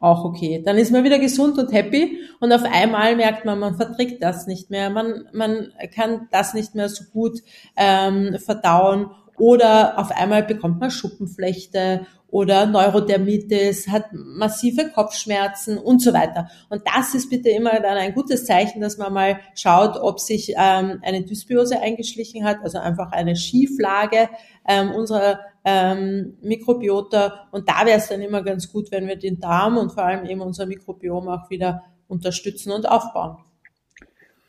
auch 0.00 0.24
okay. 0.24 0.62
Dann 0.64 0.78
ist 0.78 0.90
man 0.90 1.04
wieder 1.04 1.18
gesund 1.18 1.58
und 1.58 1.72
happy 1.72 2.18
und 2.40 2.52
auf 2.52 2.62
einmal 2.64 3.16
merkt 3.16 3.44
man, 3.44 3.58
man 3.58 3.76
verträgt 3.76 4.22
das 4.22 4.46
nicht 4.46 4.70
mehr, 4.70 4.90
man, 4.90 5.28
man 5.32 5.72
kann 5.94 6.28
das 6.32 6.54
nicht 6.54 6.74
mehr 6.74 6.88
so 6.88 7.04
gut 7.12 7.40
ähm, 7.76 8.38
verdauen 8.38 9.10
oder 9.36 9.98
auf 9.98 10.10
einmal 10.10 10.42
bekommt 10.42 10.80
man 10.80 10.90
Schuppenflechte 10.90 12.06
oder 12.30 12.66
Neurodermitis, 12.66 13.88
hat 13.88 14.06
massive 14.12 14.90
Kopfschmerzen 14.90 15.78
und 15.78 16.00
so 16.00 16.12
weiter. 16.12 16.48
Und 16.68 16.82
das 16.86 17.14
ist 17.14 17.30
bitte 17.30 17.50
immer 17.50 17.80
dann 17.80 17.96
ein 17.96 18.14
gutes 18.14 18.44
Zeichen, 18.44 18.80
dass 18.80 18.98
man 18.98 19.12
mal 19.12 19.40
schaut, 19.54 19.96
ob 19.96 20.20
sich 20.20 20.54
ähm, 20.56 21.00
eine 21.02 21.22
Dysbiose 21.22 21.80
eingeschlichen 21.80 22.44
hat, 22.44 22.58
also 22.62 22.78
einfach 22.78 23.12
eine 23.12 23.36
Schieflage 23.36 24.28
ähm, 24.68 24.92
unserer 24.92 25.40
ähm, 25.64 26.36
Mikrobiota. 26.42 27.48
Und 27.50 27.68
da 27.68 27.84
wäre 27.84 27.98
es 27.98 28.08
dann 28.08 28.20
immer 28.20 28.42
ganz 28.42 28.72
gut, 28.72 28.90
wenn 28.90 29.08
wir 29.08 29.16
den 29.16 29.40
Darm 29.40 29.76
und 29.76 29.92
vor 29.92 30.04
allem 30.04 30.24
eben 30.24 30.40
unser 30.40 30.66
Mikrobiom 30.66 31.28
auch 31.28 31.50
wieder 31.50 31.84
unterstützen 32.08 32.72
und 32.72 32.88
aufbauen. 32.88 33.38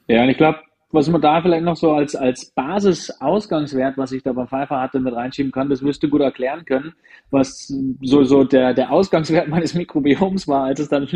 Ja, 0.08 0.24
und 0.24 0.30
ich 0.30 0.38
glaube, 0.38 0.60
was 0.92 1.10
man 1.10 1.22
da 1.22 1.42
vielleicht 1.42 1.64
noch 1.64 1.76
so 1.76 1.92
als, 1.94 2.16
als 2.16 2.52
Basis-Ausgangswert, 2.52 3.98
was 3.98 4.12
ich 4.12 4.24
da 4.24 4.34
bei 4.34 4.46
Pfeiffer 4.46 4.80
hatte, 4.80 5.00
mit 5.00 5.14
reinschieben 5.14 5.52
kann, 5.52 5.70
das 5.70 5.84
wirst 5.84 6.04
du 6.04 6.10
gut 6.10 6.22
erklären 6.22 6.66
können, 6.66 6.94
was 7.30 7.68
so, 8.02 8.24
so 8.24 8.44
der, 8.44 8.74
der 8.74 8.92
Ausgangswert 8.92 9.48
meines 9.50 9.74
Mikrobioms 9.74 10.48
war, 10.48 10.66
als 10.66 10.80
es 10.80 10.90
dann 10.90 11.08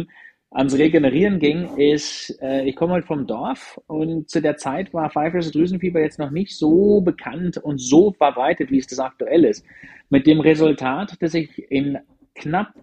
ans 0.51 0.77
Regenerieren 0.77 1.39
ging, 1.39 1.77
ist, 1.77 2.37
äh, 2.41 2.63
ich 2.63 2.75
komme 2.75 2.93
halt 2.93 3.05
vom 3.05 3.27
Dorf 3.27 3.79
und 3.87 4.29
zu 4.29 4.41
der 4.41 4.55
Zeit 4.55 4.93
war 4.93 5.09
pfeifersches 5.09 5.51
Drüsenfieber 5.51 5.99
jetzt 5.99 6.17
noch 6.17 6.31
nicht 6.31 6.57
so 6.57 7.01
bekannt 7.01 7.57
und 7.57 7.79
so 7.81 8.13
verbreitet, 8.13 8.71
wie 8.71 8.77
es 8.77 8.87
das 8.87 8.99
aktuell 8.99 9.43
ist. 9.43 9.65
Mit 10.09 10.25
dem 10.27 10.39
Resultat, 10.39 11.21
dass 11.21 11.33
ich 11.33 11.69
in 11.69 11.97
knapp 12.35 12.73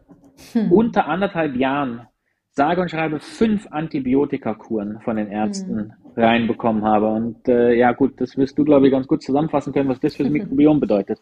hm. 0.52 0.70
unter 0.70 1.06
anderthalb 1.06 1.56
Jahren 1.56 2.06
sage 2.50 2.82
und 2.82 2.90
schreibe 2.90 3.20
fünf 3.20 3.66
Antibiotikakuren 3.70 5.00
von 5.00 5.16
den 5.16 5.28
Ärzten 5.28 5.78
hm. 5.78 5.92
Reinbekommen 6.16 6.84
habe. 6.84 7.08
Und 7.08 7.48
äh, 7.48 7.74
ja 7.74 7.92
gut, 7.92 8.20
das 8.20 8.36
wirst 8.36 8.58
du, 8.58 8.64
glaube 8.64 8.86
ich, 8.86 8.92
ganz 8.92 9.06
gut 9.06 9.22
zusammenfassen 9.22 9.72
können, 9.72 9.88
was 9.88 10.00
das 10.00 10.16
für 10.16 10.24
das 10.24 10.32
Mikrobiom 10.32 10.80
bedeutet. 10.80 11.20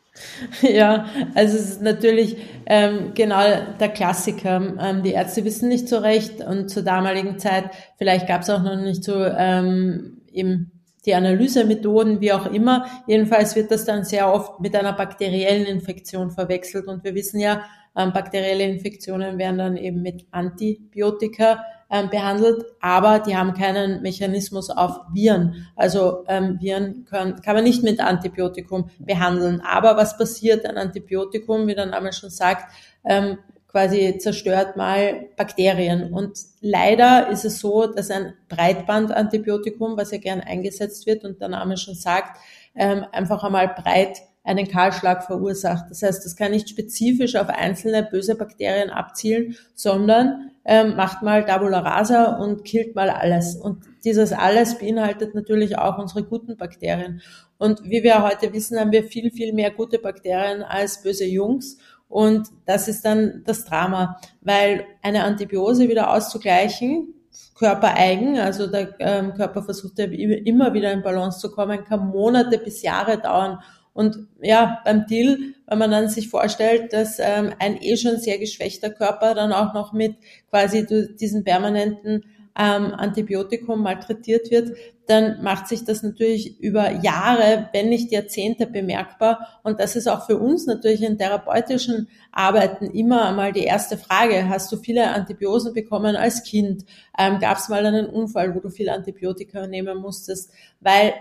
Ja, 0.63 1.07
also 1.35 1.57
es 1.57 1.71
ist 1.71 1.83
natürlich 1.83 2.37
ähm, 2.67 3.13
genau 3.15 3.41
der 3.79 3.89
Klassiker. 3.89 4.75
Ähm, 4.81 5.03
die 5.03 5.13
Ärzte 5.13 5.45
wissen 5.45 5.69
nicht 5.69 5.89
so 5.89 5.99
recht 5.99 6.45
und 6.45 6.69
zur 6.69 6.83
damaligen 6.83 7.39
Zeit, 7.39 7.71
vielleicht 7.99 8.27
gab 8.27 8.43
es 8.43 8.51
auch 8.51 8.63
noch 8.63 8.77
nicht 8.77 9.05
so 9.05 9.15
ähm, 9.15 10.23
eben 10.33 10.73
die 11.07 11.15
Analysemethoden, 11.15 12.21
wie 12.21 12.33
auch 12.33 12.53
immer. 12.53 12.87
Jedenfalls 13.07 13.57
wird 13.57 13.71
das 13.71 13.85
dann 13.85 14.05
sehr 14.05 14.33
oft 14.33 14.61
mit 14.61 14.77
einer 14.77 14.93
bakteriellen 14.93 15.67
Infektion 15.67 16.31
verwechselt. 16.31 16.87
Und 16.89 17.05
wir 17.05 17.15
wissen 17.15 17.41
ja, 17.41 17.63
ähm, 17.97 18.13
bakterielle 18.13 18.65
Infektionen 18.65 19.39
werden 19.39 19.59
dann 19.59 19.77
eben 19.77 20.03
mit 20.03 20.27
Antibiotika 20.31 21.65
behandelt, 22.11 22.65
aber 22.81 23.19
die 23.19 23.37
haben 23.37 23.53
keinen 23.53 24.01
Mechanismus 24.01 24.71
auf 24.71 25.01
Viren. 25.13 25.67
Also 25.75 26.25
ähm, 26.29 26.59
Viren 26.61 27.05
können, 27.05 27.41
kann 27.43 27.57
man 27.57 27.65
nicht 27.65 27.83
mit 27.83 28.01
Antibiotikum 28.01 28.91
behandeln. 29.01 29.61
Aber 29.61 29.97
was 29.97 30.17
passiert? 30.17 30.65
Ein 30.65 30.79
Antibiotikum, 30.79 31.67
wie 31.67 31.75
der 31.75 31.87
Name 31.87 32.13
schon 32.13 32.31
sagt, 32.31 32.73
ähm, 33.05 33.39
quasi 33.67 34.19
zerstört 34.19 34.77
mal 34.77 35.29
Bakterien. 35.37 36.13
Und 36.13 36.39
leider 36.61 37.29
ist 37.29 37.45
es 37.45 37.59
so, 37.59 37.87
dass 37.87 38.11
ein 38.11 38.35
Breitbandantibiotikum, 38.49 39.97
was 39.97 40.13
ja 40.13 40.19
gern 40.19 40.41
eingesetzt 40.41 41.07
wird 41.07 41.25
und 41.25 41.41
der 41.41 41.49
Name 41.49 41.77
schon 41.77 41.95
sagt, 41.95 42.39
ähm, 42.75 43.05
einfach 43.13 43.43
einmal 43.43 43.69
breit 43.69 44.19
einen 44.43 44.69
Kahlschlag 44.69 45.25
verursacht. 45.25 45.91
Das 45.91 46.03
heißt, 46.03 46.25
das 46.25 46.37
kann 46.37 46.53
nicht 46.53 46.69
spezifisch 46.69 47.37
auf 47.37 47.49
einzelne 47.49 48.03
böse 48.03 48.35
Bakterien 48.37 48.91
abzielen, 48.91 49.57
sondern 49.75 50.51
ähm, 50.65 50.97
macht 50.97 51.23
mal 51.23 51.45
Tabula 51.45 51.81
rasa 51.81 52.37
und 52.37 52.65
killt 52.65 52.95
mal 52.95 53.11
alles. 53.11 53.57
Und 53.57 53.85
dieses 54.05 54.33
alles 54.33 54.79
beinhaltet 54.79 55.35
natürlich 55.35 55.79
auch 55.79 55.99
unsere 55.99 56.25
guten 56.25 56.57
Bakterien. 56.57 57.21
Und 57.59 57.85
wie 57.85 58.03
wir 58.03 58.23
heute 58.23 58.53
wissen, 58.53 58.79
haben 58.79 58.93
wir 58.93 59.05
viel, 59.05 59.31
viel 59.31 59.53
mehr 59.53 59.71
gute 59.71 59.99
Bakterien 59.99 60.63
als 60.63 61.03
böse 61.03 61.27
Jungs. 61.27 61.77
Und 62.09 62.49
das 62.67 62.89
ist 62.89 63.05
dann 63.05 63.43
das 63.45 63.65
Drama, 63.65 64.19
weil 64.41 64.85
eine 65.03 65.25
Antibiose 65.25 65.89
wieder 65.89 66.11
auszugleichen, 66.11 67.15
körpereigen, 67.55 68.39
also 68.39 68.67
der 68.67 68.95
ähm, 68.99 69.35
Körper 69.35 69.63
versucht 69.63 69.99
ja 69.99 70.07
immer 70.07 70.73
wieder 70.73 70.91
in 70.93 71.03
Balance 71.03 71.39
zu 71.39 71.53
kommen, 71.53 71.85
kann 71.85 72.09
Monate 72.09 72.59
bis 72.59 72.83
Jahre 72.83 73.19
dauern. 73.19 73.61
Und 73.93 74.29
ja, 74.41 74.81
beim 74.85 75.07
Deal, 75.07 75.39
wenn 75.67 75.79
man 75.79 75.91
dann 75.91 76.09
sich 76.09 76.29
vorstellt, 76.29 76.93
dass 76.93 77.19
ähm, 77.19 77.53
ein 77.59 77.81
eh 77.81 77.97
schon 77.97 78.19
sehr 78.19 78.39
geschwächter 78.39 78.91
Körper 78.91 79.35
dann 79.35 79.53
auch 79.53 79.75
noch 79.75 79.93
mit 79.93 80.17
quasi 80.49 80.87
diesen 81.17 81.45
permanenten 81.45 82.25
ähm, 82.57 82.95
Antibiotikum 82.95 83.83
malträtiert 83.83 84.51
wird, 84.51 84.77
dann 85.07 85.43
macht 85.43 85.67
sich 85.67 85.85
das 85.85 86.03
natürlich 86.03 86.61
über 86.61 87.03
Jahre, 87.03 87.69
wenn 87.73 87.89
nicht 87.89 88.13
Jahrzehnte 88.13 88.67
bemerkbar. 88.67 89.61
Und 89.65 89.81
das 89.81 89.97
ist 89.97 90.09
auch 90.09 90.27
für 90.27 90.39
uns 90.39 90.67
natürlich 90.67 91.03
in 91.03 91.19
therapeutischen 91.19 92.09
Arbeiten 92.31 92.87
immer 92.87 93.29
einmal 93.29 93.53
die 93.53 93.65
erste 93.65 93.97
Frage. 93.97 94.49
Hast 94.49 94.71
du 94.71 94.77
viele 94.77 95.11
Antibiosen 95.11 95.75
bekommen 95.75 96.15
als 96.15 96.45
Kind? 96.45 96.85
Ähm, 97.19 97.41
Gab 97.41 97.59
es 97.59 97.69
mal 97.69 97.85
einen 97.85 98.07
Unfall, 98.07 98.55
wo 98.55 98.61
du 98.61 98.71
viele 98.71 98.93
Antibiotika 98.93 99.67
nehmen 99.67 99.99
musstest? 99.99 100.53
Weil 100.81 101.15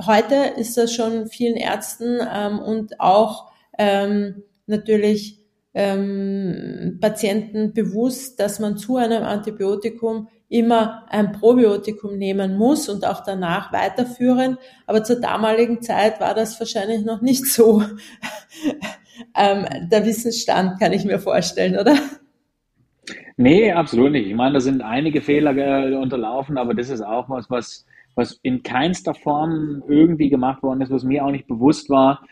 heute 0.00 0.34
ist 0.56 0.76
das 0.76 0.92
schon 0.92 1.26
vielen 1.26 1.56
Ärzten 1.56 2.18
ähm, 2.32 2.58
und 2.58 3.00
auch 3.00 3.50
ähm, 3.78 4.42
natürlich 4.66 5.40
ähm, 5.74 6.98
Patienten 7.00 7.72
bewusst, 7.72 8.38
dass 8.40 8.60
man 8.60 8.76
zu 8.76 8.96
einem 8.96 9.24
Antibiotikum 9.24 10.28
immer 10.48 11.04
ein 11.08 11.32
Probiotikum 11.32 12.16
nehmen 12.16 12.56
muss 12.56 12.88
und 12.88 13.04
auch 13.04 13.24
danach 13.24 13.72
weiterführen. 13.72 14.56
Aber 14.86 15.02
zur 15.02 15.20
damaligen 15.20 15.82
Zeit 15.82 16.20
war 16.20 16.34
das 16.34 16.60
wahrscheinlich 16.60 17.04
noch 17.04 17.22
nicht 17.22 17.46
so 17.46 17.82
ähm, 19.36 19.66
der 19.90 20.06
Wissensstand, 20.06 20.78
kann 20.78 20.92
ich 20.92 21.04
mir 21.04 21.18
vorstellen, 21.18 21.76
oder? 21.76 21.96
Nee, 23.36 23.72
absolut 23.72 24.12
nicht. 24.12 24.28
Ich 24.28 24.34
meine, 24.34 24.54
da 24.54 24.60
sind 24.60 24.80
einige 24.80 25.20
Fehler 25.20 25.56
äh, 25.56 25.96
unterlaufen, 25.96 26.56
aber 26.56 26.72
das 26.72 26.88
ist 26.88 27.00
auch 27.00 27.28
was, 27.28 27.50
was, 27.50 27.84
was 28.14 28.38
in 28.42 28.62
keinster 28.62 29.14
Form 29.14 29.82
irgendwie 29.88 30.28
gemacht 30.28 30.62
worden 30.62 30.80
ist, 30.80 30.90
was 30.90 31.04
mir 31.04 31.24
auch 31.24 31.30
nicht 31.30 31.46
bewusst 31.46 31.90
war. 31.90 32.22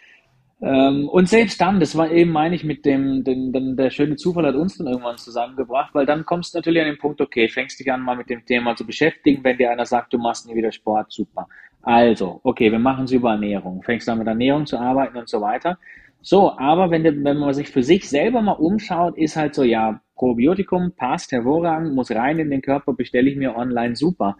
Ähm, 0.62 1.08
und 1.08 1.28
selbst 1.28 1.60
dann, 1.60 1.80
das 1.80 1.96
war 1.96 2.10
eben, 2.10 2.30
meine 2.30 2.54
ich, 2.54 2.62
mit 2.62 2.84
dem, 2.84 3.24
den, 3.24 3.52
den, 3.52 3.76
der 3.76 3.90
schöne 3.90 4.14
Zufall 4.14 4.46
hat 4.46 4.54
uns 4.54 4.78
dann 4.78 4.86
irgendwann 4.86 5.18
zusammengebracht, 5.18 5.92
weil 5.94 6.06
dann 6.06 6.24
kommst 6.24 6.54
du 6.54 6.58
natürlich 6.58 6.80
an 6.80 6.88
den 6.88 6.98
Punkt, 6.98 7.20
okay, 7.20 7.48
fängst 7.48 7.80
dich 7.80 7.90
an, 7.92 8.00
mal 8.00 8.16
mit 8.16 8.30
dem 8.30 8.46
Thema 8.46 8.76
zu 8.76 8.86
beschäftigen, 8.86 9.42
wenn 9.42 9.58
dir 9.58 9.72
einer 9.72 9.86
sagt, 9.86 10.12
du 10.12 10.18
machst 10.18 10.46
nie 10.46 10.54
wieder 10.54 10.70
Sport, 10.70 11.10
super. 11.10 11.48
Also, 11.82 12.40
okay, 12.44 12.70
wir 12.70 12.78
machen 12.78 13.04
es 13.04 13.10
über 13.10 13.32
Ernährung. 13.32 13.82
Fängst 13.82 14.08
an 14.08 14.18
mit 14.18 14.28
Ernährung 14.28 14.66
zu 14.66 14.78
arbeiten 14.78 15.16
und 15.16 15.28
so 15.28 15.40
weiter. 15.40 15.78
So, 16.20 16.56
aber 16.56 16.92
wenn, 16.92 17.02
wenn 17.24 17.38
man 17.38 17.52
sich 17.52 17.68
für 17.68 17.82
sich 17.82 18.08
selber 18.08 18.40
mal 18.40 18.52
umschaut, 18.52 19.18
ist 19.18 19.36
halt 19.36 19.56
so, 19.56 19.64
ja, 19.64 20.00
Probiotikum 20.14 20.92
passt 20.96 21.32
hervorragend, 21.32 21.96
muss 21.96 22.12
rein 22.12 22.38
in 22.38 22.50
den 22.50 22.62
Körper, 22.62 22.92
bestelle 22.92 23.28
ich 23.28 23.36
mir 23.36 23.56
online, 23.56 23.96
super. 23.96 24.36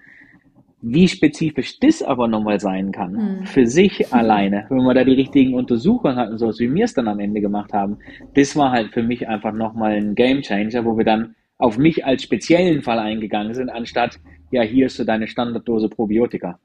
Wie 0.85 1.07
spezifisch 1.07 1.79
das 1.79 2.03
aber 2.03 2.27
nochmal 2.27 2.59
sein 2.59 2.91
kann, 2.91 3.13
mhm. 3.13 3.47
für 3.47 3.67
sich 3.67 4.13
alleine, 4.13 4.67
wenn 4.69 4.85
man 4.85 4.97
da 4.97 5.05
die 5.05 5.15
richtigen 5.15 5.55
Untersuchungen 5.55 6.17
hat 6.17 6.31
und 6.31 6.39
so, 6.39 6.49
wie 6.59 6.75
wir 6.75 6.85
es 6.85 6.95
dann 6.95 7.09
am 7.09 7.21
Ende 7.21 7.41
gemacht 7.41 7.73
haben, 7.73 7.99
das 8.35 8.57
war 8.57 8.73
halt 8.73 8.93
für 8.93 9.03
mich 9.03 9.29
einfach 9.29 9.53
nochmal 9.53 9.93
ein 9.93 10.15
Game 10.15 10.43
Changer, 10.43 10.85
wo 10.85 10.99
wir 10.99 11.05
dann 11.05 11.35
auf 11.57 11.79
mich 11.79 12.05
als 12.05 12.25
speziellen 12.25 12.83
Fall 12.83 12.99
eingegangen 12.99 13.55
sind, 13.55 13.71
anstatt, 13.71 14.19
ja, 14.51 14.63
hier 14.63 14.87
ist 14.87 14.97
so 14.97 15.05
deine 15.05 15.29
Standarddose 15.29 15.89
Probiotika. 15.89 16.59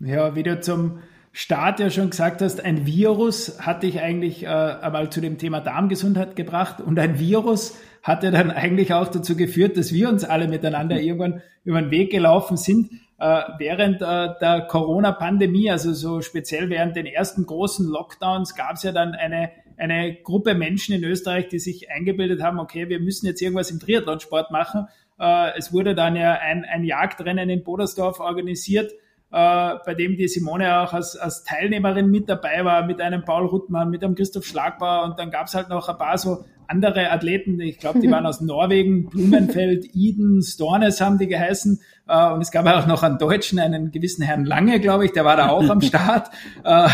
Ja, 0.00 0.36
wie 0.36 0.42
du 0.42 0.60
zum 0.60 0.98
Start 1.32 1.80
ja 1.80 1.88
schon 1.88 2.10
gesagt 2.10 2.42
hast, 2.42 2.62
ein 2.62 2.84
Virus 2.84 3.58
hat 3.60 3.84
dich 3.84 4.00
eigentlich 4.02 4.42
äh, 4.42 4.48
einmal 4.48 5.08
zu 5.10 5.22
dem 5.22 5.38
Thema 5.38 5.60
Darmgesundheit 5.60 6.36
gebracht 6.36 6.82
und 6.82 6.98
ein 6.98 7.18
Virus 7.18 7.80
hat 8.02 8.22
ja 8.22 8.30
dann 8.30 8.50
eigentlich 8.50 8.92
auch 8.92 9.08
dazu 9.08 9.34
geführt, 9.34 9.78
dass 9.78 9.94
wir 9.94 10.10
uns 10.10 10.24
alle 10.24 10.46
miteinander 10.46 11.00
irgendwann 11.00 11.40
über 11.64 11.80
den 11.80 11.90
Weg 11.90 12.10
gelaufen 12.10 12.58
sind. 12.58 12.90
Äh, 13.22 13.44
während 13.58 14.02
äh, 14.02 14.30
der 14.40 14.66
Corona-Pandemie, 14.68 15.70
also 15.70 15.92
so 15.92 16.22
speziell 16.22 16.68
während 16.70 16.96
den 16.96 17.06
ersten 17.06 17.46
großen 17.46 17.88
Lockdowns, 17.88 18.56
gab 18.56 18.72
es 18.72 18.82
ja 18.82 18.90
dann 18.90 19.14
eine, 19.14 19.52
eine 19.76 20.16
Gruppe 20.16 20.56
Menschen 20.56 20.96
in 20.96 21.04
Österreich, 21.04 21.46
die 21.46 21.60
sich 21.60 21.88
eingebildet 21.88 22.42
haben, 22.42 22.58
okay, 22.58 22.88
wir 22.88 22.98
müssen 22.98 23.26
jetzt 23.26 23.40
irgendwas 23.40 23.70
im 23.70 23.78
Triathlonsport 23.78 24.50
machen. 24.50 24.88
Äh, 25.20 25.56
es 25.56 25.72
wurde 25.72 25.94
dann 25.94 26.16
ja 26.16 26.32
ein, 26.32 26.64
ein 26.64 26.82
Jagdrennen 26.82 27.48
in 27.48 27.62
Bodersdorf 27.62 28.18
organisiert, 28.18 28.92
bei 29.32 29.94
dem 29.96 30.16
die 30.16 30.28
Simone 30.28 30.80
auch 30.80 30.92
als, 30.92 31.16
als 31.16 31.42
Teilnehmerin 31.42 32.10
mit 32.10 32.28
dabei 32.28 32.64
war, 32.64 32.84
mit 32.84 33.00
einem 33.00 33.24
Paul 33.24 33.46
Ruttmann, 33.46 33.88
mit 33.88 34.04
einem 34.04 34.14
Christoph 34.14 34.44
Schlagbauer 34.44 35.04
und 35.04 35.18
dann 35.18 35.30
gab 35.30 35.46
es 35.46 35.54
halt 35.54 35.70
noch 35.70 35.88
ein 35.88 35.96
paar 35.96 36.18
so 36.18 36.44
andere 36.72 37.10
Athleten, 37.10 37.60
ich 37.60 37.78
glaube, 37.78 38.00
die 38.00 38.10
waren 38.10 38.26
aus 38.26 38.40
Norwegen, 38.40 39.08
Blumenfeld, 39.08 39.86
Eden, 39.94 40.42
Stornes 40.42 41.00
haben 41.00 41.18
die 41.18 41.28
geheißen. 41.28 41.80
Äh, 42.08 42.32
und 42.32 42.40
es 42.40 42.50
gab 42.50 42.66
auch 42.66 42.86
noch 42.86 43.02
einen 43.02 43.18
Deutschen, 43.18 43.58
einen 43.58 43.90
gewissen 43.90 44.22
Herrn 44.22 44.44
Lange, 44.44 44.80
glaube 44.80 45.04
ich, 45.04 45.12
der 45.12 45.24
war 45.24 45.36
da 45.36 45.48
auch 45.48 45.68
am 45.68 45.80
Start. 45.82 46.30
Äh, 46.64 46.88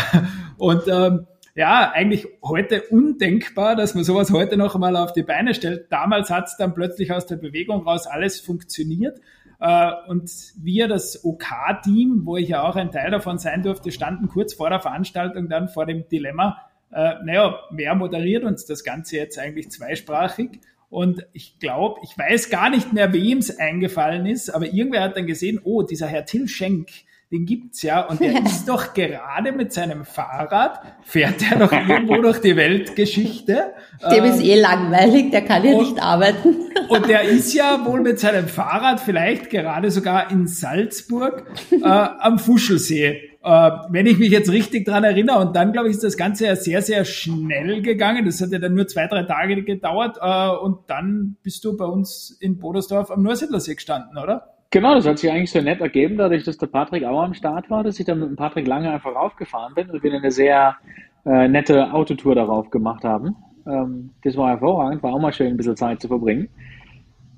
und 0.57 0.83
ähm, 0.87 1.27
ja, 1.55 1.91
eigentlich 1.93 2.27
heute 2.43 2.83
undenkbar, 2.83 3.75
dass 3.75 3.95
man 3.95 4.03
sowas 4.03 4.31
heute 4.31 4.55
noch 4.55 4.75
einmal 4.75 4.95
auf 4.95 5.13
die 5.13 5.23
Beine 5.23 5.53
stellt. 5.53 5.91
Damals 5.91 6.29
hat 6.29 6.47
es 6.47 6.57
dann 6.57 6.73
plötzlich 6.73 7.11
aus 7.11 7.25
der 7.25 7.37
Bewegung 7.37 7.83
raus 7.83 8.07
alles 8.07 8.39
funktioniert. 8.39 9.19
Äh, 9.59 9.91
und 10.07 10.31
wir, 10.57 10.87
das 10.87 11.23
OK-Team, 11.23 12.21
wo 12.25 12.37
ich 12.37 12.49
ja 12.49 12.63
auch 12.63 12.75
ein 12.75 12.91
Teil 12.91 13.11
davon 13.11 13.37
sein 13.37 13.63
durfte, 13.63 13.91
standen 13.91 14.27
kurz 14.27 14.53
vor 14.53 14.69
der 14.69 14.79
Veranstaltung 14.79 15.49
dann 15.49 15.69
vor 15.69 15.85
dem 15.85 16.07
Dilemma, 16.07 16.57
äh, 16.91 17.15
naja, 17.23 17.59
wer 17.71 17.95
moderiert 17.95 18.43
uns 18.43 18.65
das 18.65 18.83
Ganze 18.83 19.17
jetzt 19.17 19.37
eigentlich 19.37 19.69
zweisprachig? 19.69 20.59
Und 20.89 21.27
ich 21.33 21.59
glaube, 21.59 21.99
ich 22.03 22.17
weiß 22.17 22.49
gar 22.49 22.69
nicht 22.71 22.93
mehr, 22.93 23.13
wem 23.13 23.37
es 23.37 23.59
eingefallen 23.59 24.25
ist, 24.25 24.49
aber 24.49 24.65
irgendwer 24.65 25.03
hat 25.03 25.15
dann 25.15 25.27
gesehen, 25.27 25.59
oh, 25.63 25.83
dieser 25.83 26.07
Herr 26.07 26.25
Till 26.25 26.47
Schenk, 26.47 26.89
den 27.31 27.45
gibt's 27.45 27.81
ja 27.83 28.05
und 28.05 28.19
der 28.19 28.43
ist 28.45 28.67
doch 28.67 28.93
gerade 28.93 29.51
mit 29.51 29.71
seinem 29.71 30.05
Fahrrad, 30.05 30.81
fährt 31.03 31.43
er 31.51 31.59
doch 31.59 31.71
irgendwo 31.71 32.15
durch 32.21 32.39
die 32.39 32.55
Weltgeschichte. 32.55 33.73
Dem 34.11 34.23
ähm, 34.23 34.31
ist 34.31 34.43
eh 34.43 34.59
langweilig, 34.59 35.31
der 35.31 35.43
kann 35.43 35.63
ja 35.63 35.73
und, 35.73 35.83
nicht 35.83 36.01
arbeiten. 36.01 36.55
Und 36.89 37.07
der 37.07 37.21
ist 37.21 37.53
ja 37.53 37.85
wohl 37.85 38.01
mit 38.01 38.19
seinem 38.19 38.47
Fahrrad 38.47 38.99
vielleicht 38.99 39.51
gerade 39.51 39.91
sogar 39.91 40.31
in 40.31 40.47
Salzburg 40.47 41.45
äh, 41.71 41.85
am 41.85 42.39
Fuschelsee 42.39 43.29
äh, 43.41 43.71
wenn 43.89 44.05
ich 44.05 44.17
mich 44.17 44.31
jetzt 44.31 44.51
richtig 44.51 44.85
dran 44.85 45.03
erinnere, 45.03 45.39
und 45.39 45.55
dann, 45.55 45.71
glaube 45.71 45.87
ich, 45.87 45.95
ist 45.95 46.03
das 46.03 46.17
Ganze 46.17 46.45
ja 46.45 46.55
sehr, 46.55 46.81
sehr 46.81 47.05
schnell 47.05 47.81
gegangen. 47.81 48.25
Das 48.25 48.41
hat 48.41 48.51
ja 48.51 48.59
dann 48.59 48.73
nur 48.73 48.87
zwei, 48.87 49.07
drei 49.07 49.23
Tage 49.23 49.63
gedauert. 49.63 50.17
Äh, 50.21 50.49
und 50.57 50.89
dann 50.89 51.37
bist 51.41 51.63
du 51.63 51.77
bei 51.77 51.85
uns 51.85 52.37
in 52.41 52.59
Bodersdorf 52.59 53.11
am 53.11 53.23
Neusiedlersee 53.23 53.75
gestanden, 53.75 54.17
oder? 54.17 54.58
Genau, 54.71 54.93
das 54.93 55.07
hat 55.07 55.17
sich 55.17 55.31
eigentlich 55.31 55.51
so 55.51 55.61
nett 55.61 55.81
ergeben, 55.81 56.17
dadurch, 56.17 56.43
dass 56.43 56.57
der 56.57 56.67
Patrick 56.67 57.03
auch 57.03 57.23
am 57.23 57.33
Start 57.33 57.69
war, 57.71 57.83
dass 57.83 57.99
ich 57.99 58.05
dann 58.05 58.19
mit 58.19 58.29
dem 58.29 58.35
Patrick 58.35 58.67
lange 58.67 58.91
einfach 58.91 59.15
raufgefahren 59.15 59.73
bin 59.73 59.89
und 59.89 60.03
wir 60.03 60.13
eine 60.13 60.31
sehr 60.31 60.77
äh, 61.25 61.47
nette 61.47 61.91
Autotour 61.91 62.35
darauf 62.35 62.69
gemacht 62.69 63.03
haben. 63.03 63.35
Ähm, 63.65 64.11
das 64.23 64.37
war 64.37 64.49
hervorragend, 64.49 65.01
war 65.01 65.13
auch 65.13 65.19
mal 65.19 65.33
schön, 65.33 65.47
ein 65.47 65.57
bisschen 65.57 65.75
Zeit 65.75 66.01
zu 66.01 66.07
verbringen. 66.07 66.49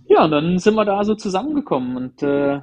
Ja, 0.07 0.25
und 0.25 0.31
dann 0.31 0.57
sind 0.57 0.75
wir 0.75 0.83
da 0.83 1.03
so 1.05 1.15
zusammengekommen 1.15 1.95
und 1.95 2.21
äh, 2.21 2.59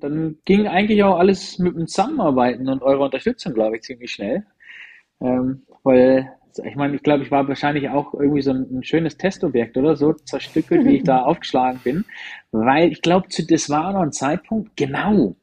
dann 0.00 0.36
ging 0.44 0.66
eigentlich 0.66 1.02
auch 1.04 1.18
alles 1.18 1.58
mit 1.60 1.76
dem 1.76 1.86
Zusammenarbeiten 1.86 2.68
und 2.68 2.82
eurer 2.82 3.04
Unterstützung, 3.04 3.54
glaube 3.54 3.76
ich, 3.76 3.82
ziemlich 3.82 4.10
schnell. 4.10 4.44
Ähm, 5.20 5.62
weil, 5.84 6.32
ich 6.64 6.76
meine, 6.76 6.96
ich 6.96 7.02
glaube, 7.02 7.22
ich 7.22 7.30
war 7.30 7.46
wahrscheinlich 7.48 7.88
auch 7.90 8.14
irgendwie 8.14 8.42
so 8.42 8.52
ein, 8.52 8.78
ein 8.78 8.82
schönes 8.82 9.16
Testobjekt 9.16 9.76
oder 9.76 9.96
so 9.96 10.12
zerstückelt, 10.12 10.84
wie 10.84 10.96
ich 10.96 11.02
da 11.04 11.22
aufgeschlagen 11.22 11.80
bin. 11.82 12.04
Weil 12.52 12.92
ich 12.92 13.02
glaube, 13.02 13.28
das 13.28 13.70
war 13.70 13.92
noch 13.92 14.00
ein 14.00 14.12
Zeitpunkt, 14.12 14.76
genau, 14.76 15.36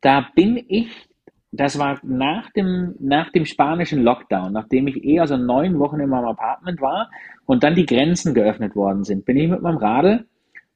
da 0.00 0.28
bin 0.34 0.64
ich, 0.68 1.08
das 1.52 1.78
war 1.78 1.98
nach 2.02 2.50
dem, 2.50 2.94
nach 3.00 3.30
dem 3.32 3.44
spanischen 3.44 4.02
Lockdown, 4.02 4.52
nachdem 4.52 4.86
ich 4.86 5.02
eh 5.04 5.20
also 5.20 5.36
neun 5.36 5.78
Wochen 5.78 6.00
in 6.00 6.10
meinem 6.10 6.26
Apartment 6.26 6.80
war 6.80 7.10
und 7.46 7.64
dann 7.64 7.74
die 7.74 7.86
Grenzen 7.86 8.34
geöffnet 8.34 8.76
worden 8.76 9.04
sind, 9.04 9.24
bin 9.24 9.36
ich 9.36 9.48
mit 9.48 9.62
meinem 9.62 9.78
Radl 9.78 10.26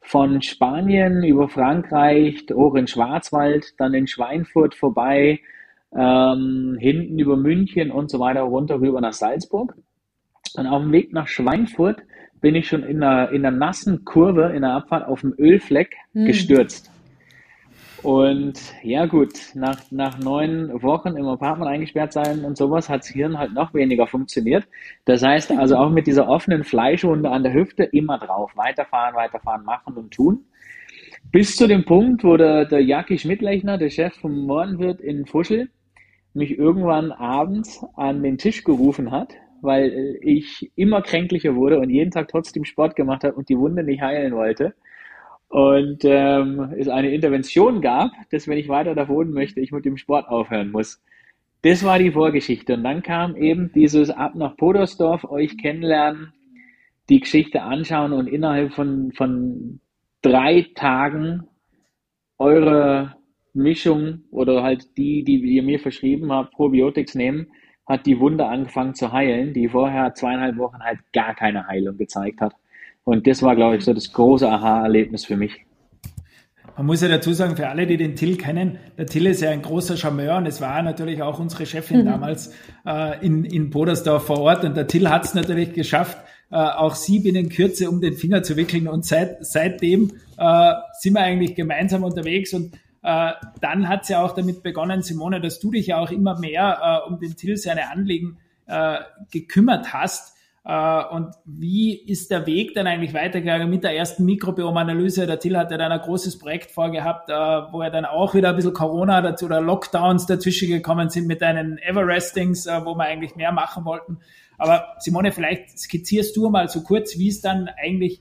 von 0.01 0.41
Spanien 0.43 1.23
über 1.23 1.49
Frankreich, 1.49 2.47
hoch 2.53 2.75
in 2.75 2.87
Schwarzwald, 2.87 3.79
dann 3.79 3.95
in 3.95 4.07
Schweinfurt 4.07 4.75
vorbei, 4.75 5.41
ähm, 5.97 6.77
hinten 6.79 7.19
über 7.19 7.37
München 7.37 7.91
und 7.91 8.11
so 8.11 8.19
weiter 8.21 8.43
runter 8.43 8.81
rüber 8.81 9.01
nach 9.01 9.13
Salzburg. 9.13 9.75
Und 10.57 10.67
auf 10.67 10.83
dem 10.83 10.93
Weg 10.93 11.13
nach 11.13 11.29
Schweinfurt 11.29 12.03
bin 12.41 12.55
ich 12.55 12.69
schon 12.69 12.83
in 12.83 13.03
einer, 13.03 13.31
in 13.31 13.45
einer 13.45 13.57
nassen 13.57 14.05
Kurve 14.05 14.53
in 14.55 14.63
der 14.63 14.73
Abfahrt 14.73 15.07
auf 15.07 15.21
dem 15.21 15.35
Ölfleck 15.39 15.97
hm. 16.13 16.27
gestürzt. 16.27 16.91
Und 18.03 18.55
ja 18.83 19.05
gut, 19.05 19.35
nach, 19.55 19.79
nach 19.91 20.19
neun 20.19 20.83
Wochen 20.83 21.17
im 21.17 21.27
Apartment 21.27 21.71
eingesperrt 21.71 22.15
sein 22.15 22.47
und 22.47 22.57
sowas 22.57 22.89
hat 22.89 23.01
das 23.01 23.09
Hirn 23.09 23.37
halt 23.37 23.53
noch 23.53 23.75
weniger 23.75 24.07
funktioniert. 24.07 24.67
Das 25.05 25.23
heißt 25.23 25.53
also 25.53 25.77
auch 25.77 25.91
mit 25.91 26.07
dieser 26.07 26.27
offenen 26.27 26.65
Fleischwunde 26.65 27.31
an 27.31 27.43
der 27.43 27.53
Hüfte 27.53 27.85
immer 27.85 28.19
drauf, 28.19 28.53
weiterfahren, 28.57 29.15
weiterfahren, 29.15 29.65
machen 29.65 29.95
und 29.95 30.15
tun. 30.15 30.47
Bis 31.31 31.57
zu 31.57 31.67
dem 31.67 31.85
Punkt, 31.85 32.25
wo 32.25 32.39
der, 32.39 32.65
der 32.65 32.83
Jacki 32.83 33.19
Schmidtlechner, 33.19 33.77
der 33.77 33.91
Chef 33.91 34.15
vom 34.15 34.47
Mohrenwirt 34.47 35.03
in 35.03 35.27
Fuschel, 35.27 35.69
mich 36.35 36.59
irgendwann 36.59 37.13
abends 37.13 37.85
an 37.97 38.23
den 38.23 38.39
Tisch 38.39 38.65
gerufen 38.65 39.11
hat, 39.11 39.35
weil 39.63 40.19
ich 40.23 40.71
immer 40.77 41.03
kränklicher 41.03 41.55
wurde 41.57 41.79
und 41.79 41.91
jeden 41.91 42.11
Tag 42.11 42.29
trotzdem 42.29 42.65
Sport 42.65 42.97
gemacht 42.97 43.25
habe 43.25 43.35
und 43.35 43.49
die 43.49 43.59
Wunde 43.59 43.83
nicht 43.83 44.01
heilen 44.01 44.35
wollte. 44.35 44.75
Und 45.49 46.05
ähm, 46.05 46.73
es 46.79 46.89
eine 46.89 47.11
Intervention 47.11 47.81
gab, 47.81 48.13
dass 48.31 48.47
wenn 48.47 48.59
ich 48.59 48.69
weiter 48.69 48.95
da 48.95 49.09
wohnen 49.09 49.33
möchte, 49.33 49.61
ich 49.61 49.73
mit 49.73 49.85
dem 49.85 49.97
Sport 49.97 50.29
aufhören 50.29 50.71
muss. 50.71 51.03
Das 51.63 51.85
war 51.85 51.99
die 51.99 52.13
Vorgeschichte. 52.13 52.75
Und 52.75 52.85
dann 52.85 53.03
kam 53.03 53.37
eben 53.37 53.73
dieses 53.73 54.11
ab 54.11 54.37
nach 54.37 54.57
Podersdorf, 54.57 55.25
euch 55.25 55.59
kennenlernen, 55.59 56.33
die 57.09 57.21
Geschichte 57.21 57.63
anschauen 57.63 58.13
und 58.13 58.29
innerhalb 58.29 58.73
von, 58.73 59.13
von 59.13 59.81
drei 60.23 60.69
Tagen 60.75 61.49
eure 62.39 63.17
Mischung 63.55 64.23
oder 64.31 64.63
halt 64.63 64.97
die, 64.97 65.25
die 65.25 65.37
ihr 65.37 65.63
mir 65.63 65.79
verschrieben 65.79 66.33
habt, 66.33 66.53
Probiotics 66.53 67.15
nehmen, 67.15 67.49
hat 67.87 68.07
die 68.07 68.21
Wunde 68.21 68.47
angefangen 68.47 68.95
zu 68.95 69.13
heilen, 69.13 69.53
die 69.53 69.69
vorher 69.69 70.15
zweieinhalb 70.15 70.57
Wochen 70.59 70.79
halt 70.81 71.01
gar 71.13 71.35
keine 71.35 71.67
Heilung 71.67 71.97
gezeigt 71.97 72.41
hat. 72.41 72.55
Und 73.05 73.27
das 73.27 73.43
war, 73.43 73.57
glaube 73.57 73.77
ich, 73.77 73.85
so 73.85 73.93
das 73.93 74.13
große 74.13 74.49
Aha-Erlebnis 74.49 75.25
für 75.25 75.37
mich. 75.37 75.65
Man 76.77 76.87
muss 76.87 77.03
ja 77.03 77.09
dazu 77.09 77.33
sagen, 77.33 77.57
für 77.57 77.69
alle, 77.69 77.87
die 77.87 77.97
den 77.97 78.15
Till 78.17 78.37
kennen, 78.37 78.79
der 78.97 79.07
Till 79.07 79.27
ist 79.27 79.43
ja 79.43 79.51
ein 79.51 79.63
großer 79.63 79.97
Charmeur 79.97 80.37
und 80.37 80.47
es 80.47 80.61
war 80.61 80.83
natürlich 80.83 81.21
auch 81.21 81.39
unsere 81.39 81.67
Chefin 81.67 82.03
mhm. 82.03 82.05
damals 82.07 82.55
äh, 82.87 83.25
in, 83.25 83.45
in 83.45 83.71
Bodersdorf 83.71 84.27
vor 84.27 84.41
Ort. 84.41 84.65
Und 84.65 84.77
der 84.77 84.87
Till 84.87 85.11
hat 85.11 85.25
es 85.25 85.35
natürlich 85.35 85.73
geschafft, 85.73 86.17
äh, 86.51 86.57
auch 86.57 86.95
sie 86.95 87.19
binnen 87.19 87.49
Kürze 87.49 87.91
um 87.91 88.01
den 88.01 88.15
Finger 88.15 88.43
zu 88.43 88.57
wickeln. 88.57 88.89
Und 88.89 89.05
seit, 89.05 89.45
seitdem 89.45 90.13
äh, 90.39 90.73
sind 91.01 91.15
wir 91.15 91.21
eigentlich 91.21 91.55
gemeinsam 91.55 92.03
unterwegs 92.03 92.55
und 92.55 92.73
äh, 93.03 93.33
dann 93.61 93.89
hat 93.89 94.03
es 94.03 94.09
ja 94.09 94.23
auch 94.23 94.35
damit 94.35 94.63
begonnen, 94.63 95.03
Simone, 95.03 95.41
dass 95.41 95.59
du 95.59 95.71
dich 95.71 95.87
ja 95.87 95.99
auch 95.99 96.11
immer 96.11 96.39
mehr 96.39 97.03
äh, 97.07 97.09
um 97.09 97.19
den 97.19 97.37
Till 97.37 97.57
seine 97.57 97.91
Anliegen 97.91 98.39
äh, 98.67 98.99
gekümmert 99.31 99.93
hast. 99.93 100.37
Äh, 100.65 101.05
und 101.11 101.35
wie 101.47 101.95
ist 101.95 102.31
der 102.31 102.47
Weg 102.47 102.75
dann 102.75 102.87
eigentlich 102.87 103.15
weitergegangen 103.15 103.71
mit 103.71 103.85
der 103.85 103.97
ersten 103.97 104.27
Mikrobiomanalyse? 104.27 105.27
Der 105.27 105.41
Till 105.41 105.57
hat 105.57 105.71
ja 105.71 105.79
dann 105.79 105.93
ein 105.93 106.01
großes 106.01 106.39
Projekt 106.39 106.71
vorgehabt, 106.71 107.31
äh, 107.31 107.33
wo 107.33 107.81
er 107.81 107.91
dann 107.91 108.05
auch 108.05 108.35
wieder 108.35 108.51
ein 108.51 108.57
bisschen 108.57 108.75
Corona 108.75 109.23
dazu 109.23 109.47
oder 109.47 109.63
Lockdowns 109.63 110.27
dazwischen 110.27 110.69
gekommen 110.69 111.09
sind 111.09 111.27
mit 111.27 111.41
deinen 111.41 111.79
Everestings, 111.79 112.67
äh, 112.67 112.85
wo 112.85 112.95
wir 112.95 113.05
eigentlich 113.05 113.35
mehr 113.35 113.53
machen 113.53 113.87
wollten. 113.87 114.19
Aber 114.59 114.97
Simone, 114.99 115.33
vielleicht 115.33 115.79
skizzierst 115.79 116.37
du 116.37 116.51
mal 116.51 116.69
so 116.69 116.83
kurz, 116.83 117.17
wie 117.17 117.29
es 117.29 117.41
dann 117.41 117.71
eigentlich 117.83 118.21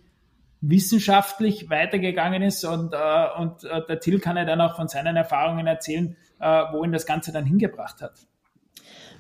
wissenschaftlich 0.62 1.70
weitergegangen 1.70 2.42
ist 2.42 2.66
und, 2.66 2.94
äh, 2.94 3.40
und 3.40 3.64
äh, 3.64 3.82
der 3.88 4.00
Till 4.00 4.20
kann 4.20 4.38
ja 4.38 4.46
dann 4.46 4.62
auch 4.62 4.76
von 4.76 4.88
seinen 4.88 5.16
Erfahrungen 5.16 5.68
erzählen, 5.68 6.16
äh, 6.40 6.64
wo 6.72 6.84
ihn 6.84 6.92
das 6.92 7.06
Ganze 7.06 7.32
dann 7.32 7.46
hingebracht 7.46 8.02
hat. 8.02 8.14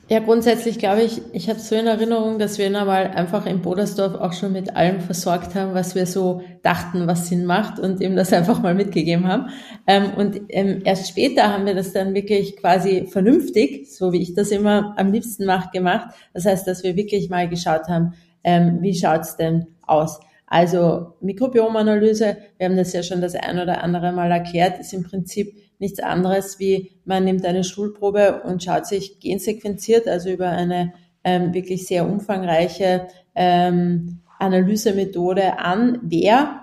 Ja, 0.09 0.17
grundsätzlich 0.17 0.79
glaube 0.79 1.03
ich, 1.03 1.21
ich 1.33 1.49
habe 1.49 1.59
so 1.59 1.75
in 1.75 1.85
Erinnerung, 1.85 2.39
dass 2.39 2.57
wir 2.57 2.65
ihn 2.65 2.75
einmal 2.75 3.11
einfach 3.11 3.45
in 3.45 3.61
Bodersdorf 3.61 4.15
auch 4.15 4.33
schon 4.33 4.53
mit 4.53 4.75
allem 4.75 5.01
versorgt 5.01 5.53
haben, 5.53 5.75
was 5.75 5.93
wir 5.93 6.07
so 6.07 6.41
dachten, 6.63 7.05
was 7.05 7.27
Sinn 7.27 7.45
macht 7.45 7.79
und 7.79 8.01
ihm 8.01 8.15
das 8.15 8.33
einfach 8.33 8.59
mal 8.59 8.73
mitgegeben 8.73 9.27
haben. 9.27 9.49
Ähm, 9.85 10.11
und 10.17 10.41
ähm, 10.49 10.81
erst 10.83 11.09
später 11.09 11.53
haben 11.53 11.67
wir 11.67 11.75
das 11.75 11.93
dann 11.93 12.15
wirklich 12.15 12.57
quasi 12.57 13.05
vernünftig, 13.05 13.95
so 13.95 14.11
wie 14.11 14.21
ich 14.23 14.33
das 14.33 14.49
immer 14.49 14.95
am 14.97 15.11
liebsten 15.11 15.45
mache, 15.45 15.69
gemacht. 15.71 16.07
Das 16.33 16.45
heißt, 16.45 16.67
dass 16.67 16.83
wir 16.83 16.95
wirklich 16.95 17.29
mal 17.29 17.47
geschaut 17.47 17.87
haben, 17.87 18.15
ähm, 18.43 18.79
wie 18.81 18.95
schaut's 18.95 19.37
denn 19.37 19.67
aus? 19.85 20.19
Also 20.49 21.13
Mikrobiomanalyse, 21.21 22.37
wir 22.57 22.65
haben 22.65 22.75
das 22.75 22.91
ja 22.93 23.03
schon 23.03 23.21
das 23.21 23.35
ein 23.35 23.59
oder 23.59 23.83
andere 23.83 24.11
Mal 24.11 24.31
erklärt, 24.31 24.79
ist 24.79 24.93
im 24.93 25.03
Prinzip 25.03 25.53
nichts 25.77 25.99
anderes 25.99 26.59
wie 26.59 26.91
man 27.05 27.23
nimmt 27.23 27.45
eine 27.45 27.63
Stuhlprobe 27.63 28.41
und 28.43 28.63
schaut 28.63 28.87
sich 28.87 29.19
gensequenziert, 29.19 30.07
also 30.07 30.29
über 30.29 30.49
eine 30.49 30.93
ähm, 31.23 31.53
wirklich 31.53 31.85
sehr 31.85 32.09
umfangreiche 32.09 33.07
ähm, 33.35 34.21
Analysemethode 34.39 35.59
an, 35.59 35.99
wer 36.01 36.61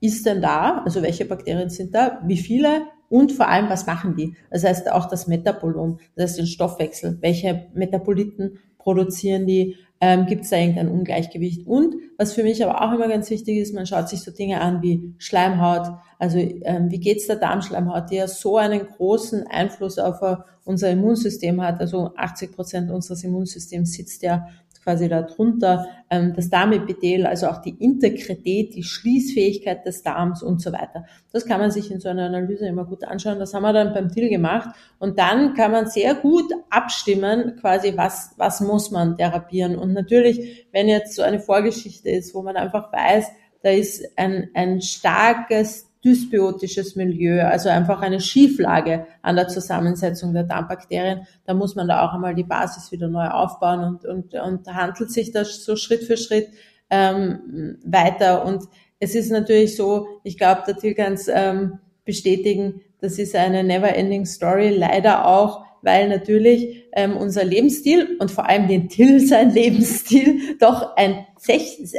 ist 0.00 0.26
denn 0.26 0.42
da, 0.42 0.82
also 0.84 1.02
welche 1.02 1.24
Bakterien 1.24 1.70
sind 1.70 1.94
da, 1.94 2.20
wie 2.26 2.36
viele 2.36 2.86
und 3.08 3.32
vor 3.32 3.48
allem, 3.48 3.70
was 3.70 3.86
machen 3.86 4.16
die? 4.16 4.34
Das 4.50 4.64
heißt 4.64 4.90
auch 4.90 5.06
das 5.08 5.28
Metabolom, 5.28 5.98
das 6.16 6.30
heißt 6.30 6.38
den 6.40 6.46
Stoffwechsel, 6.46 7.18
welche 7.20 7.66
Metaboliten 7.72 8.58
produzieren 8.78 9.46
die, 9.46 9.76
ähm, 10.00 10.26
gibt 10.26 10.44
es 10.44 10.50
da 10.50 10.56
irgendein 10.56 10.88
Ungleichgewicht. 10.88 11.66
Und 11.66 11.96
was 12.16 12.32
für 12.32 12.42
mich 12.42 12.64
aber 12.64 12.82
auch 12.82 12.92
immer 12.92 13.08
ganz 13.08 13.30
wichtig 13.30 13.58
ist, 13.58 13.74
man 13.74 13.86
schaut 13.86 14.08
sich 14.08 14.20
so 14.20 14.30
Dinge 14.30 14.60
an 14.60 14.80
wie 14.82 15.14
Schleimhaut, 15.18 15.88
also 16.18 16.38
ähm, 16.38 16.90
wie 16.90 17.00
geht's 17.00 17.26
der 17.26 17.36
Darmschleimhaut, 17.36 18.10
die 18.10 18.16
ja 18.16 18.28
so 18.28 18.56
einen 18.56 18.86
großen 18.86 19.46
Einfluss 19.46 19.98
auf 19.98 20.22
uh, 20.22 20.36
unser 20.64 20.90
Immunsystem 20.90 21.60
hat. 21.62 21.80
Also 21.80 22.12
80 22.16 22.52
Prozent 22.52 22.90
unseres 22.90 23.24
Immunsystems 23.24 23.92
sitzt 23.92 24.22
ja 24.22 24.46
quasi 24.82 25.08
darunter, 25.08 25.86
ähm, 26.10 26.32
das 26.34 26.50
Darmepithel, 26.50 27.26
also 27.26 27.48
auch 27.48 27.58
die 27.58 27.76
Integrität, 27.78 28.74
die 28.74 28.82
Schließfähigkeit 28.82 29.84
des 29.84 30.02
Darms 30.02 30.42
und 30.42 30.62
so 30.62 30.72
weiter. 30.72 31.04
Das 31.32 31.46
kann 31.46 31.60
man 31.60 31.70
sich 31.70 31.90
in 31.90 32.00
so 32.00 32.08
einer 32.08 32.26
Analyse 32.26 32.66
immer 32.66 32.84
gut 32.84 33.04
anschauen. 33.04 33.38
Das 33.38 33.54
haben 33.54 33.62
wir 33.62 33.72
dann 33.72 33.92
beim 33.92 34.10
Till 34.10 34.28
gemacht. 34.28 34.70
Und 34.98 35.18
dann 35.18 35.54
kann 35.54 35.72
man 35.72 35.86
sehr 35.86 36.14
gut 36.14 36.50
abstimmen, 36.70 37.56
quasi, 37.60 37.96
was, 37.96 38.34
was 38.36 38.60
muss 38.60 38.90
man 38.90 39.16
therapieren. 39.16 39.76
Und 39.76 39.92
natürlich, 39.92 40.66
wenn 40.72 40.88
jetzt 40.88 41.14
so 41.14 41.22
eine 41.22 41.40
Vorgeschichte 41.40 42.10
ist, 42.10 42.34
wo 42.34 42.42
man 42.42 42.56
einfach 42.56 42.92
weiß, 42.92 43.26
da 43.62 43.70
ist 43.70 44.04
ein, 44.16 44.50
ein 44.54 44.80
starkes 44.80 45.87
dysbiotisches 46.04 46.96
Milieu, 46.96 47.42
also 47.42 47.68
einfach 47.68 48.00
eine 48.02 48.20
Schieflage 48.20 49.06
an 49.22 49.36
der 49.36 49.48
Zusammensetzung 49.48 50.32
der 50.32 50.44
Darmbakterien. 50.44 51.26
Da 51.44 51.54
muss 51.54 51.74
man 51.74 51.88
da 51.88 52.06
auch 52.06 52.14
einmal 52.14 52.34
die 52.34 52.44
Basis 52.44 52.92
wieder 52.92 53.08
neu 53.08 53.26
aufbauen 53.26 53.80
und, 53.80 54.04
und, 54.04 54.34
und 54.34 54.66
handelt 54.74 55.10
sich 55.10 55.32
das 55.32 55.64
so 55.64 55.76
Schritt 55.76 56.04
für 56.04 56.16
Schritt 56.16 56.48
ähm, 56.90 57.78
weiter. 57.84 58.44
Und 58.44 58.64
es 59.00 59.14
ist 59.14 59.30
natürlich 59.30 59.76
so, 59.76 60.06
ich 60.22 60.38
glaube, 60.38 60.62
der 60.66 60.76
Till 60.76 60.94
es 60.96 61.28
ähm, 61.28 61.78
bestätigen, 62.04 62.80
das 63.00 63.18
ist 63.18 63.34
eine 63.34 63.62
never-ending 63.62 64.26
Story, 64.26 64.70
leider 64.70 65.26
auch 65.26 65.64
weil 65.82 66.08
natürlich 66.08 66.84
ähm, 66.92 67.16
unser 67.16 67.44
Lebensstil 67.44 68.16
und 68.18 68.30
vor 68.30 68.48
allem 68.48 68.68
den 68.68 68.88
Till 68.88 69.20
sein 69.26 69.52
Lebensstil 69.52 70.56
doch 70.58 70.96
ein, 70.96 71.26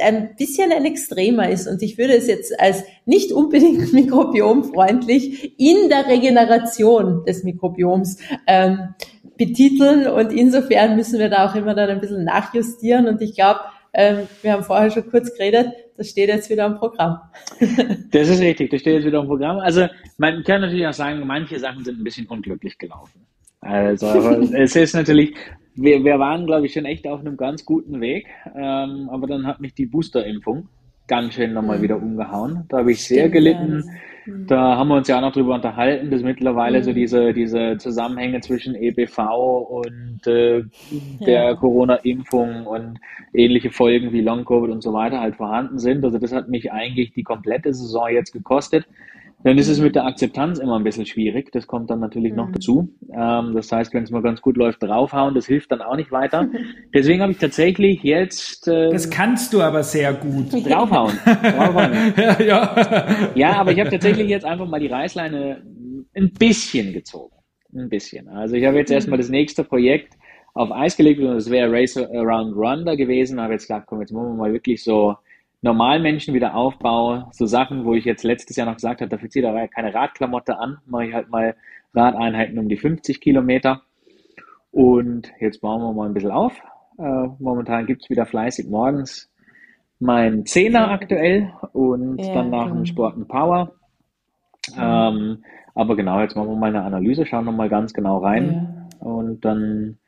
ein 0.02 0.36
bisschen 0.36 0.72
ein 0.72 0.84
extremer 0.84 1.48
ist. 1.48 1.66
Und 1.66 1.82
ich 1.82 1.98
würde 1.98 2.14
es 2.14 2.26
jetzt 2.26 2.58
als 2.60 2.84
nicht 3.06 3.32
unbedingt 3.32 3.92
mikrobiomfreundlich 3.92 5.58
in 5.58 5.88
der 5.88 6.06
Regeneration 6.06 7.24
des 7.24 7.44
Mikrobioms 7.44 8.18
ähm, 8.46 8.94
betiteln. 9.36 10.06
Und 10.06 10.32
insofern 10.32 10.96
müssen 10.96 11.18
wir 11.18 11.30
da 11.30 11.48
auch 11.48 11.54
immer 11.54 11.74
dann 11.74 11.90
ein 11.90 12.00
bisschen 12.00 12.24
nachjustieren. 12.24 13.08
Und 13.08 13.22
ich 13.22 13.34
glaube, 13.34 13.60
ähm, 13.92 14.28
wir 14.42 14.52
haben 14.52 14.62
vorher 14.62 14.90
schon 14.90 15.08
kurz 15.10 15.32
geredet, 15.34 15.72
das 15.96 16.08
steht 16.08 16.28
jetzt 16.28 16.48
wieder 16.48 16.66
im 16.66 16.76
Programm. 16.76 17.18
das 18.10 18.28
ist 18.28 18.40
richtig, 18.40 18.70
das 18.70 18.80
steht 18.80 18.94
jetzt 18.94 19.06
wieder 19.06 19.20
im 19.20 19.26
Programm. 19.26 19.58
Also 19.58 19.86
man 20.18 20.42
kann 20.44 20.60
natürlich 20.60 20.86
auch 20.86 20.92
sagen, 20.92 21.26
manche 21.26 21.58
Sachen 21.58 21.84
sind 21.84 21.98
ein 21.98 22.04
bisschen 22.04 22.26
unglücklich 22.26 22.78
gelaufen. 22.78 23.26
Also, 23.60 24.06
es 24.54 24.74
ist 24.74 24.94
natürlich, 24.94 25.34
wir, 25.74 26.02
wir 26.02 26.18
waren, 26.18 26.46
glaube 26.46 26.66
ich, 26.66 26.72
schon 26.72 26.86
echt 26.86 27.06
auf 27.06 27.20
einem 27.20 27.36
ganz 27.36 27.64
guten 27.64 28.00
Weg. 28.00 28.26
Ähm, 28.56 29.08
aber 29.10 29.26
dann 29.26 29.46
hat 29.46 29.60
mich 29.60 29.74
die 29.74 29.86
Boosterimpfung 29.86 30.68
ganz 31.10 31.34
schön 31.34 31.52
nochmal 31.52 31.78
mhm. 31.78 31.82
wieder 31.82 31.96
umgehauen. 31.96 32.64
Da 32.68 32.78
habe 32.78 32.92
ich 32.92 33.02
sehr 33.04 33.28
Stimmt, 33.28 33.32
gelitten. 33.32 33.84
Ja. 33.84 33.92
Mhm. 34.32 34.46
Da 34.46 34.76
haben 34.76 34.88
wir 34.88 34.96
uns 34.96 35.08
ja 35.08 35.16
auch 35.16 35.22
noch 35.22 35.32
drüber 35.32 35.54
unterhalten, 35.54 36.10
dass 36.10 36.22
mittlerweile 36.22 36.78
mhm. 36.78 36.82
so 36.84 36.92
diese, 36.92 37.32
diese 37.34 37.76
Zusammenhänge 37.78 38.40
zwischen 38.40 38.76
EBV 38.76 39.18
und 39.18 40.26
äh, 40.26 40.62
der 41.26 41.44
ja. 41.44 41.54
Corona-Impfung 41.54 42.64
und 42.66 43.00
ähnliche 43.34 43.70
Folgen 43.70 44.12
wie 44.12 44.20
Long-Covid 44.20 44.70
und 44.70 44.82
so 44.82 44.92
weiter 44.92 45.20
halt 45.20 45.36
vorhanden 45.36 45.78
sind. 45.78 46.04
Also 46.04 46.18
das 46.18 46.32
hat 46.32 46.48
mich 46.48 46.70
eigentlich 46.70 47.12
die 47.12 47.24
komplette 47.24 47.74
Saison 47.74 48.08
jetzt 48.08 48.32
gekostet. 48.32 48.86
Dann 49.42 49.56
ist 49.56 49.68
es 49.68 49.80
mit 49.80 49.94
der 49.94 50.04
Akzeptanz 50.04 50.58
immer 50.58 50.78
ein 50.78 50.84
bisschen 50.84 51.06
schwierig. 51.06 51.50
Das 51.52 51.66
kommt 51.66 51.88
dann 51.90 52.00
natürlich 52.00 52.32
mhm. 52.32 52.36
noch 52.36 52.52
dazu. 52.52 52.90
Ähm, 53.12 53.54
das 53.54 53.72
heißt, 53.72 53.94
wenn 53.94 54.02
es 54.02 54.10
mal 54.10 54.22
ganz 54.22 54.42
gut 54.42 54.56
läuft, 54.56 54.82
draufhauen, 54.82 55.34
das 55.34 55.46
hilft 55.46 55.72
dann 55.72 55.80
auch 55.80 55.96
nicht 55.96 56.12
weiter. 56.12 56.48
Deswegen 56.94 57.22
habe 57.22 57.32
ich 57.32 57.38
tatsächlich 57.38 58.02
jetzt. 58.02 58.68
Äh, 58.68 58.90
das 58.90 59.08
kannst 59.08 59.54
du 59.54 59.62
aber 59.62 59.82
sehr 59.82 60.12
gut. 60.12 60.52
Draufhauen. 60.52 61.18
draufhauen. 61.24 61.92
ja, 62.16 62.42
ja. 62.42 63.30
ja, 63.34 63.52
aber 63.54 63.72
ich 63.72 63.80
habe 63.80 63.90
tatsächlich 63.90 64.28
jetzt 64.28 64.44
einfach 64.44 64.68
mal 64.68 64.80
die 64.80 64.88
Reißleine 64.88 65.62
ein 66.14 66.32
bisschen 66.38 66.92
gezogen. 66.92 67.34
Ein 67.74 67.88
bisschen. 67.88 68.28
Also 68.28 68.56
ich 68.56 68.66
habe 68.66 68.76
jetzt 68.76 68.90
erstmal 68.90 69.16
mhm. 69.16 69.22
das 69.22 69.30
nächste 69.30 69.64
Projekt 69.64 70.14
auf 70.54 70.72
Eis 70.72 70.96
gelegt 70.96 71.20
und 71.20 71.28
das 71.28 71.50
wäre 71.50 71.72
Race 71.72 71.96
Around 71.96 72.56
Rwanda 72.56 72.94
gewesen. 72.94 73.38
Aber 73.38 73.52
jetzt 73.52 73.68
gedacht, 73.68 73.84
komm, 73.86 74.00
jetzt 74.00 74.12
machen 74.12 74.28
wir 74.28 74.34
mal 74.34 74.52
wirklich 74.52 74.82
so 74.82 75.14
Normalmenschen 75.62 76.34
wieder 76.34 76.54
aufbaue, 76.54 77.26
so 77.32 77.46
Sachen, 77.46 77.84
wo 77.84 77.94
ich 77.94 78.04
jetzt 78.04 78.24
letztes 78.24 78.56
Jahr 78.56 78.66
noch 78.66 78.76
gesagt 78.76 79.00
habe, 79.00 79.10
dafür 79.10 79.28
ziehe 79.28 79.46
ich 79.46 79.52
da 79.52 79.66
keine 79.66 79.94
Radklamotte 79.94 80.58
an, 80.58 80.78
mache 80.86 81.06
ich 81.06 81.14
halt 81.14 81.28
mal 81.28 81.54
Radeinheiten 81.94 82.58
um 82.58 82.68
die 82.68 82.76
50 82.76 83.20
Kilometer. 83.20 83.82
Und 84.70 85.32
jetzt 85.40 85.60
bauen 85.60 85.82
wir 85.82 85.92
mal 85.92 86.08
ein 86.08 86.14
bisschen 86.14 86.30
auf. 86.30 86.60
Äh, 86.98 87.28
momentan 87.38 87.86
gibt 87.86 88.02
es 88.02 88.10
wieder 88.10 88.26
fleißig 88.26 88.68
morgens 88.68 89.30
mein 90.00 90.46
Zehner 90.46 90.90
aktuell 90.90 91.52
und 91.72 92.18
ja, 92.18 92.34
dann 92.34 92.50
nach 92.50 92.66
dem 92.66 92.72
genau. 92.72 92.84
Sport 92.86 93.16
ein 93.18 93.28
Power. 93.28 93.72
Ähm, 94.76 95.44
aber 95.74 95.94
genau, 95.94 96.20
jetzt 96.20 96.34
machen 96.34 96.48
wir 96.48 96.56
mal 96.56 96.70
eine 96.70 96.82
Analyse, 96.82 97.26
schauen 97.26 97.44
wir 97.44 97.52
mal 97.52 97.68
ganz 97.68 97.92
genau 97.92 98.18
rein 98.18 98.88
ja. 99.00 99.06
und 99.06 99.44
dann 99.44 99.98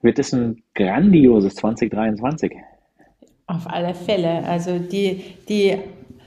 wird 0.00 0.18
es 0.18 0.32
ein 0.32 0.62
grandioses 0.74 1.56
2023. 1.56 2.56
Auf 3.46 3.66
alle 3.66 3.94
Fälle. 3.94 4.44
Also 4.44 4.78
die, 4.78 5.22
die 5.48 5.78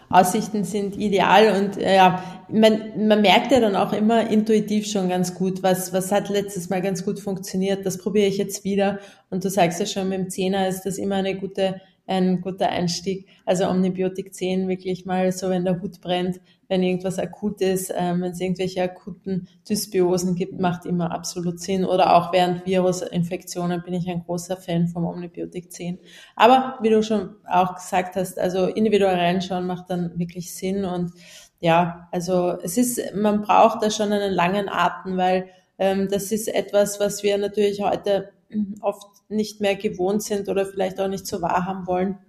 Aussichten 0.09 0.63
sind 0.63 0.97
ideal 0.97 1.61
und 1.61 1.77
äh, 1.77 1.95
ja, 1.95 2.23
man, 2.49 3.07
man 3.07 3.21
merkt 3.21 3.51
ja 3.51 3.59
dann 3.59 3.75
auch 3.75 3.93
immer 3.93 4.29
intuitiv 4.29 4.87
schon 4.87 5.09
ganz 5.09 5.35
gut, 5.35 5.61
was, 5.61 5.93
was 5.93 6.11
hat 6.11 6.29
letztes 6.29 6.69
Mal 6.69 6.81
ganz 6.81 7.05
gut 7.05 7.19
funktioniert, 7.19 7.85
das 7.85 7.99
probiere 7.99 8.25
ich 8.25 8.37
jetzt 8.37 8.63
wieder 8.63 8.99
und 9.29 9.43
du 9.43 9.49
sagst 9.51 9.79
ja 9.79 9.85
schon, 9.85 10.09
mit 10.09 10.17
dem 10.17 10.29
Zehner 10.29 10.67
ist 10.67 10.81
das 10.83 10.97
immer 10.97 11.15
eine 11.15 11.35
gute 11.35 11.81
ein 12.09 12.41
guter 12.41 12.69
Einstieg. 12.69 13.27
Also 13.45 13.69
Omnibiotik 13.69 14.33
10 14.33 14.67
wirklich 14.67 15.05
mal 15.05 15.31
so, 15.31 15.49
wenn 15.49 15.63
der 15.63 15.79
Hut 15.81 16.01
brennt, 16.01 16.41
wenn 16.69 16.83
irgendwas 16.83 17.17
akut 17.19 17.61
ist, 17.61 17.91
ähm, 17.93 18.21
wenn 18.21 18.31
es 18.31 18.39
irgendwelche 18.39 18.83
akuten 18.83 19.49
Dysbiosen 19.67 20.35
gibt, 20.35 20.59
macht 20.59 20.85
immer 20.85 21.11
absolut 21.11 21.59
Sinn. 21.59 21.83
Oder 21.83 22.15
auch 22.15 22.31
während 22.31 22.65
Virusinfektionen 22.65 23.81
bin 23.81 23.95
ich 23.95 24.07
ein 24.07 24.23
großer 24.23 24.55
Fan 24.55 24.87
vom 24.87 25.05
Omnibiotik 25.05 25.71
10. 25.71 25.99
Aber 26.35 26.77
wie 26.81 26.91
du 26.91 27.01
schon 27.01 27.35
auch 27.47 27.75
gesagt 27.75 28.15
hast, 28.15 28.39
also 28.39 28.67
individuell 28.67 29.15
reinschauen 29.15 29.65
macht 29.65 29.89
dann 29.89 30.17
wirklich 30.17 30.55
Sinn 30.55 30.85
und 30.85 31.11
ja, 31.59 32.07
also 32.11 32.57
es 32.63 32.77
ist, 32.77 33.15
man 33.15 33.41
braucht 33.41 33.83
da 33.83 33.89
schon 33.89 34.13
einen 34.13 34.31
langen 34.31 34.69
Atem, 34.69 35.17
weil 35.17 35.49
ähm, 35.77 36.07
das 36.09 36.31
ist 36.31 36.47
etwas, 36.47 36.99
was 36.99 37.23
wir 37.23 37.37
natürlich 37.37 37.81
heute 37.81 38.31
oft 38.81 39.07
nicht 39.27 39.59
mehr 39.59 39.75
gewohnt 39.75 40.23
sind 40.23 40.49
oder 40.49 40.65
vielleicht 40.65 41.01
auch 41.01 41.07
nicht 41.07 41.27
so 41.27 41.41
wahrhaben 41.41 41.85
wollen. 41.87 42.19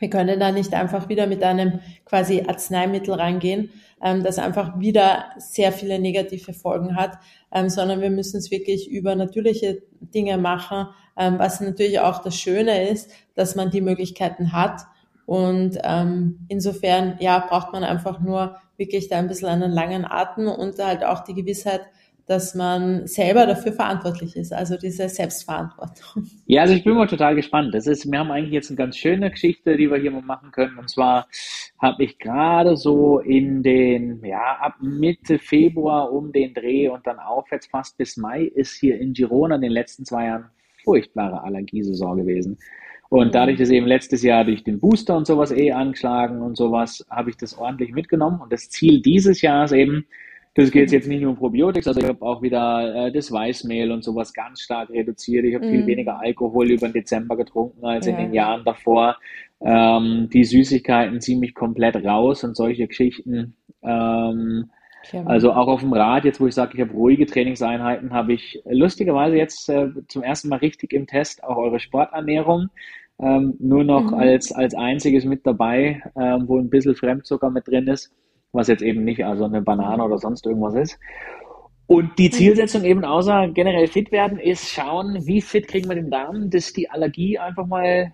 Wir 0.00 0.10
können 0.10 0.40
da 0.40 0.50
nicht 0.50 0.74
einfach 0.74 1.08
wieder 1.08 1.28
mit 1.28 1.44
einem 1.44 1.78
quasi 2.04 2.42
Arzneimittel 2.48 3.14
reingehen, 3.14 3.70
ähm, 4.02 4.24
das 4.24 4.38
einfach 4.38 4.80
wieder 4.80 5.26
sehr 5.38 5.70
viele 5.70 6.00
negative 6.00 6.54
Folgen 6.54 6.96
hat, 6.96 7.18
ähm, 7.52 7.68
sondern 7.68 8.00
wir 8.00 8.10
müssen 8.10 8.38
es 8.38 8.50
wirklich 8.50 8.90
über 8.90 9.14
natürliche 9.14 9.82
Dinge 10.00 10.38
machen, 10.38 10.88
ähm, 11.16 11.38
was 11.38 11.60
natürlich 11.60 12.00
auch 12.00 12.22
das 12.22 12.36
Schöne 12.36 12.88
ist, 12.88 13.10
dass 13.34 13.54
man 13.54 13.70
die 13.70 13.82
Möglichkeiten 13.82 14.52
hat. 14.52 14.82
Und 15.26 15.78
ähm, 15.84 16.46
insofern, 16.48 17.16
ja, 17.20 17.38
braucht 17.38 17.72
man 17.72 17.84
einfach 17.84 18.18
nur 18.20 18.56
wirklich 18.76 19.08
da 19.08 19.18
ein 19.18 19.28
bisschen 19.28 19.48
einen 19.48 19.70
langen 19.70 20.04
Atem 20.04 20.48
und 20.48 20.78
halt 20.78 21.04
auch 21.04 21.20
die 21.20 21.34
Gewissheit, 21.34 21.82
dass 22.30 22.54
man 22.54 23.08
selber 23.08 23.44
dafür 23.44 23.72
verantwortlich 23.72 24.36
ist, 24.36 24.52
also 24.52 24.76
diese 24.76 25.08
Selbstverantwortung. 25.08 26.30
Ja, 26.46 26.62
also 26.62 26.74
ich 26.74 26.84
bin 26.84 26.94
mal 26.94 27.08
total 27.08 27.34
gespannt. 27.34 27.74
Das 27.74 27.88
ist, 27.88 28.08
wir 28.08 28.20
haben 28.20 28.30
eigentlich 28.30 28.52
jetzt 28.52 28.70
eine 28.70 28.76
ganz 28.76 28.96
schöne 28.96 29.32
Geschichte, 29.32 29.76
die 29.76 29.90
wir 29.90 29.98
hier 29.98 30.12
mal 30.12 30.22
machen 30.22 30.52
können. 30.52 30.78
Und 30.78 30.88
zwar 30.88 31.26
habe 31.80 32.04
ich 32.04 32.20
gerade 32.20 32.76
so 32.76 33.18
in 33.18 33.64
den, 33.64 34.24
ja, 34.24 34.58
ab 34.60 34.76
Mitte 34.80 35.40
Februar 35.40 36.12
um 36.12 36.30
den 36.30 36.54
Dreh 36.54 36.88
und 36.88 37.04
dann 37.04 37.18
aufwärts 37.18 37.66
fast 37.66 37.98
bis 37.98 38.16
Mai 38.16 38.44
ist 38.44 38.76
hier 38.76 39.00
in 39.00 39.12
Girona 39.12 39.56
in 39.56 39.62
den 39.62 39.72
letzten 39.72 40.04
zwei 40.04 40.26
Jahren 40.26 40.44
furchtbare 40.84 41.42
Allergiesaison 41.42 42.16
gewesen. 42.16 42.58
Und 43.08 43.26
mhm. 43.26 43.32
dadurch, 43.32 43.58
dass 43.58 43.70
eben 43.70 43.88
letztes 43.88 44.22
Jahr 44.22 44.44
durch 44.44 44.62
den 44.62 44.78
Booster 44.78 45.16
und 45.16 45.26
sowas 45.26 45.50
eh 45.50 45.72
angeschlagen 45.72 46.42
und 46.42 46.56
sowas, 46.56 47.04
habe 47.10 47.30
ich 47.30 47.36
das 47.36 47.58
ordentlich 47.58 47.90
mitgenommen. 47.90 48.40
Und 48.40 48.52
das 48.52 48.70
Ziel 48.70 49.02
dieses 49.02 49.42
Jahres 49.42 49.72
eben, 49.72 50.06
das 50.60 50.70
geht 50.70 50.92
jetzt 50.92 51.08
nicht 51.08 51.22
nur 51.22 51.30
um 51.30 51.36
Probiotics, 51.36 51.86
also 51.88 52.00
ich 52.00 52.06
habe 52.06 52.22
auch 52.22 52.42
wieder 52.42 53.06
äh, 53.06 53.12
das 53.12 53.32
Weißmehl 53.32 53.90
und 53.90 54.04
sowas 54.04 54.32
ganz 54.32 54.60
stark 54.60 54.90
reduziert. 54.90 55.44
Ich 55.44 55.54
habe 55.54 55.66
mm. 55.66 55.70
viel 55.70 55.86
weniger 55.86 56.20
Alkohol 56.20 56.70
über 56.70 56.88
den 56.88 56.92
Dezember 56.92 57.36
getrunken 57.36 57.84
als 57.84 58.06
ja. 58.06 58.12
in 58.12 58.18
den 58.18 58.34
Jahren 58.34 58.64
davor. 58.64 59.16
Ähm, 59.62 60.28
die 60.32 60.44
Süßigkeiten 60.44 61.20
ziemlich 61.20 61.54
komplett 61.54 61.96
raus 61.96 62.44
und 62.44 62.56
solche 62.56 62.86
Geschichten. 62.86 63.56
Ähm, 63.82 64.70
also 65.24 65.52
auch 65.52 65.68
auf 65.68 65.80
dem 65.80 65.92
Rad, 65.92 66.24
jetzt 66.24 66.40
wo 66.40 66.46
ich 66.46 66.54
sage, 66.54 66.72
ich 66.74 66.80
habe 66.80 66.92
ruhige 66.92 67.26
Trainingseinheiten, 67.26 68.12
habe 68.12 68.34
ich 68.34 68.62
lustigerweise 68.68 69.36
jetzt 69.36 69.68
äh, 69.68 69.88
zum 70.08 70.22
ersten 70.22 70.48
Mal 70.48 70.56
richtig 70.56 70.92
im 70.92 71.06
Test 71.06 71.42
auch 71.42 71.56
eure 71.56 71.80
Sporternährung. 71.80 72.68
Ähm, 73.18 73.54
nur 73.58 73.84
noch 73.84 74.12
mhm. 74.12 74.14
als, 74.14 74.52
als 74.52 74.74
einziges 74.74 75.24
mit 75.24 75.46
dabei, 75.46 76.02
ähm, 76.16 76.48
wo 76.48 76.58
ein 76.58 76.70
bisschen 76.70 76.94
Fremdzucker 76.94 77.50
mit 77.50 77.66
drin 77.66 77.86
ist 77.86 78.12
was 78.52 78.68
jetzt 78.68 78.82
eben 78.82 79.04
nicht 79.04 79.24
also 79.24 79.44
eine 79.44 79.62
Banane 79.62 80.02
oder 80.04 80.18
sonst 80.18 80.46
irgendwas 80.46 80.74
ist. 80.74 80.98
Und 81.86 82.18
die 82.18 82.30
Zielsetzung 82.30 82.84
eben 82.84 83.04
außer 83.04 83.48
generell 83.48 83.88
fit 83.88 84.12
werden 84.12 84.38
ist 84.38 84.70
schauen, 84.70 85.26
wie 85.26 85.40
fit 85.40 85.66
kriegen 85.66 85.88
wir 85.88 85.96
den 85.96 86.10
Darm, 86.10 86.48
dass 86.50 86.72
die 86.72 86.88
Allergie 86.88 87.38
einfach 87.38 87.66
mal 87.66 88.12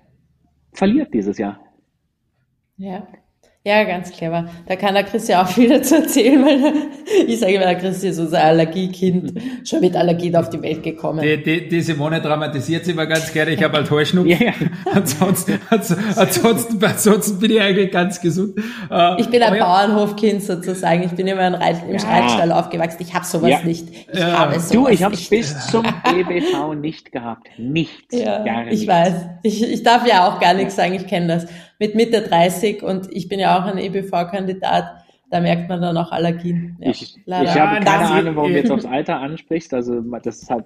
verliert 0.72 1.12
dieses 1.12 1.37
Jahr. 1.37 1.61
Ja. 2.79 3.07
Ja, 3.66 3.83
ganz 3.83 4.12
clever. 4.12 4.48
Da 4.66 4.76
kann 4.76 4.94
der 4.94 5.02
Chris 5.02 5.26
ja 5.26 5.42
auch 5.42 5.48
viel 5.48 5.68
dazu 5.68 5.96
erzählen, 5.96 6.40
weil 6.44 6.72
ich 7.26 7.40
sage 7.40 7.55
immer, 7.55 7.64
der 7.64 7.74
Chris 7.74 8.05
ist 8.05 8.20
unser 8.20 8.44
Allergiekind, 8.44 9.33
schon 9.68 9.81
mit 9.81 9.96
Allergien 9.96 10.37
auf 10.37 10.50
die 10.50 10.62
Welt 10.62 10.85
gekommen. 10.85 11.20
Die, 11.20 11.42
die, 11.42 11.68
die 11.68 11.81
Simone 11.81 12.20
dramatisiert 12.20 12.85
sich 12.85 12.94
immer 12.94 13.07
ganz 13.07 13.33
gerne, 13.33 13.50
ich 13.50 13.64
habe 13.64 13.79
halt 13.79 13.90
Heuschnupfen. 13.90 14.31
yeah. 14.40 14.52
ansonsten, 14.94 15.59
ansonsten, 15.68 16.85
ansonsten 16.85 17.40
bin 17.40 17.50
ich 17.50 17.61
eigentlich 17.61 17.90
ganz 17.90 18.20
gesund. 18.20 18.57
Äh, 18.88 19.20
ich 19.20 19.29
bin 19.31 19.42
ein 19.42 19.59
Bauernhofkind 19.59 20.44
sozusagen, 20.44 21.02
ich 21.02 21.11
bin 21.11 21.26
immer 21.26 21.48
im, 21.48 21.55
Reit, 21.55 21.83
im 21.88 21.96
ja. 21.96 22.09
Reitstall 22.09 22.52
aufgewachsen, 22.52 22.98
ich 23.00 23.14
habe 23.14 23.24
sowas 23.24 23.50
ja. 23.50 23.62
nicht. 23.64 23.88
Ich 24.12 24.16
ja. 24.16 24.38
habe 24.38 24.61
sowas 24.61 24.68
Du, 24.68 24.87
ich 24.87 25.02
habe 25.02 25.14
es 25.14 25.29
bis 25.29 25.66
zum 25.72 25.83
BBV 25.83 26.74
nicht 26.74 27.11
gehabt. 27.11 27.48
Nichts. 27.59 28.16
Ja, 28.16 28.44
gar 28.44 28.62
nichts. 28.62 28.81
Ich 28.81 28.87
weiß. 28.87 29.14
Ich, 29.42 29.61
ich 29.61 29.83
darf 29.83 30.07
ja 30.07 30.29
auch 30.29 30.38
gar 30.38 30.55
nichts 30.55 30.76
sagen, 30.76 30.94
ich 30.94 31.09
kenne 31.09 31.26
das 31.26 31.46
mit 31.79 31.95
Mitte 31.95 32.23
30 32.23 32.83
und 32.83 33.12
ich 33.12 33.29
bin 33.29 33.39
ja 33.39 33.59
auch 33.59 33.65
ein 33.65 33.79
EBV-Kandidat 33.79 35.06
da 35.37 35.42
merkt 35.42 35.68
man 35.68 35.83
dann 35.83 35.96
auch 35.99 36.12
Allergien. 36.12 36.77
Ja, 36.81 36.90
ich, 36.90 37.14
ich 37.27 37.35
habe 37.35 37.85
keine 37.85 38.09
Ahnung, 38.09 38.37
warum 38.37 38.53
du 38.53 38.57
jetzt 38.57 38.70
aufs 38.70 38.87
Alter 38.87 39.20
ansprichst. 39.20 39.75
Also 39.75 40.01
das 40.01 40.42
ist 40.42 40.51
halt. 40.51 40.64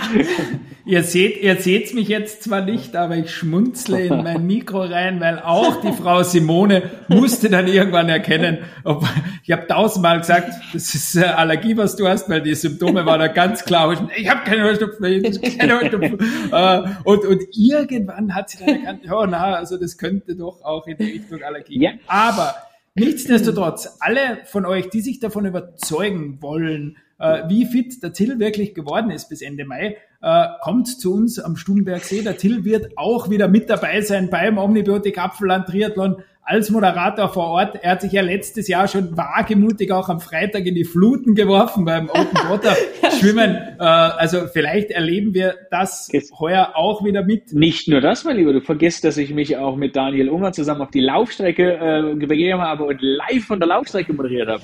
ihr 0.84 1.04
seht, 1.04 1.40
ihr 1.40 1.56
seht's 1.56 1.94
mich 1.94 2.08
jetzt 2.08 2.42
zwar 2.42 2.62
nicht, 2.62 2.96
aber 2.96 3.16
ich 3.16 3.30
schmunzle 3.30 4.06
in 4.06 4.24
mein 4.24 4.46
Mikro 4.46 4.82
rein, 4.82 5.20
weil 5.20 5.38
auch 5.38 5.80
die 5.80 5.92
Frau 5.92 6.24
Simone 6.24 6.90
musste 7.08 7.48
dann 7.50 7.68
irgendwann 7.68 8.08
erkennen, 8.08 8.58
ob, 8.82 9.06
ich 9.44 9.52
habe 9.52 9.66
tausendmal 9.68 10.18
gesagt, 10.18 10.50
das 10.72 10.94
ist 10.94 11.16
Allergie, 11.16 11.76
was 11.76 11.94
du 11.94 12.08
hast, 12.08 12.28
weil 12.28 12.42
die 12.42 12.54
Symptome 12.54 13.06
waren 13.06 13.20
da 13.20 13.28
ganz 13.28 13.64
klar. 13.64 13.96
Ich 14.16 14.28
habe 14.28 14.40
keine 14.44 14.64
Heuschnupfen, 14.64 15.04
ich 15.04 15.58
keine 15.58 15.80
Heuschnupfen. 15.80 16.18
Äh, 16.52 16.82
und, 17.04 17.24
und 17.24 17.42
irgendwann 17.56 18.34
hat 18.34 18.50
sie 18.50 18.58
dann 18.58 18.76
erkannt, 18.76 19.00
oh 19.10 19.26
na, 19.26 19.54
also 19.54 19.76
das 19.76 19.96
könnte 19.96 20.36
doch 20.36 20.62
auch 20.62 20.86
in 20.86 20.96
die 20.96 21.04
Richtung 21.04 21.42
Allergie 21.42 21.78
gehen. 21.78 21.82
Ja. 21.82 21.90
Aber 22.06 22.54
Nichtsdestotrotz, 22.96 23.96
alle 23.98 24.38
von 24.44 24.64
euch, 24.64 24.88
die 24.88 25.00
sich 25.00 25.18
davon 25.18 25.46
überzeugen 25.46 26.40
wollen, 26.40 26.96
äh, 27.18 27.42
wie 27.48 27.66
fit 27.66 28.00
der 28.04 28.12
Till 28.12 28.38
wirklich 28.38 28.72
geworden 28.72 29.10
ist 29.10 29.28
bis 29.28 29.42
Ende 29.42 29.64
Mai, 29.64 29.96
äh, 30.22 30.46
kommt 30.62 30.86
zu 30.86 31.12
uns 31.12 31.40
am 31.40 31.56
Stubenbergsee. 31.56 32.22
Der 32.22 32.36
Till 32.36 32.64
wird 32.64 32.96
auch 32.96 33.30
wieder 33.30 33.48
mit 33.48 33.68
dabei 33.68 34.00
sein 34.02 34.30
beim 34.30 34.58
Omnibiotik 34.58 35.18
Apfelland 35.18 35.66
Triathlon 35.66 36.22
als 36.44 36.70
Moderator 36.70 37.28
vor 37.30 37.46
Ort. 37.46 37.76
Er 37.82 37.92
hat 37.92 38.02
sich 38.02 38.12
ja 38.12 38.22
letztes 38.22 38.68
Jahr 38.68 38.86
schon 38.86 39.16
wagemutig 39.16 39.90
auch 39.92 40.08
am 40.08 40.20
Freitag 40.20 40.66
in 40.66 40.74
die 40.74 40.84
Fluten 40.84 41.34
geworfen 41.34 41.84
beim 41.84 42.10
Open 42.10 42.38
Water 42.48 42.76
Schwimmen. 43.18 43.56
Äh, 43.78 43.82
also 43.82 44.46
vielleicht 44.52 44.90
erleben 44.90 45.32
wir 45.32 45.54
das 45.70 46.10
heuer 46.38 46.72
auch 46.74 47.02
wieder 47.04 47.24
mit. 47.24 47.52
Nicht 47.54 47.88
nur 47.88 48.00
das, 48.00 48.24
mein 48.24 48.36
Lieber, 48.36 48.52
du 48.52 48.60
vergisst, 48.60 49.04
dass 49.04 49.16
ich 49.16 49.32
mich 49.32 49.56
auch 49.56 49.76
mit 49.76 49.96
Daniel 49.96 50.28
Unger 50.28 50.52
zusammen 50.52 50.82
auf 50.82 50.90
die 50.90 51.00
Laufstrecke 51.00 52.14
äh, 52.20 52.26
begeben 52.26 52.60
habe 52.60 52.84
und 52.84 53.00
live 53.00 53.44
von 53.44 53.58
der 53.58 53.68
Laufstrecke 53.68 54.12
moderiert 54.12 54.48
habe. 54.48 54.62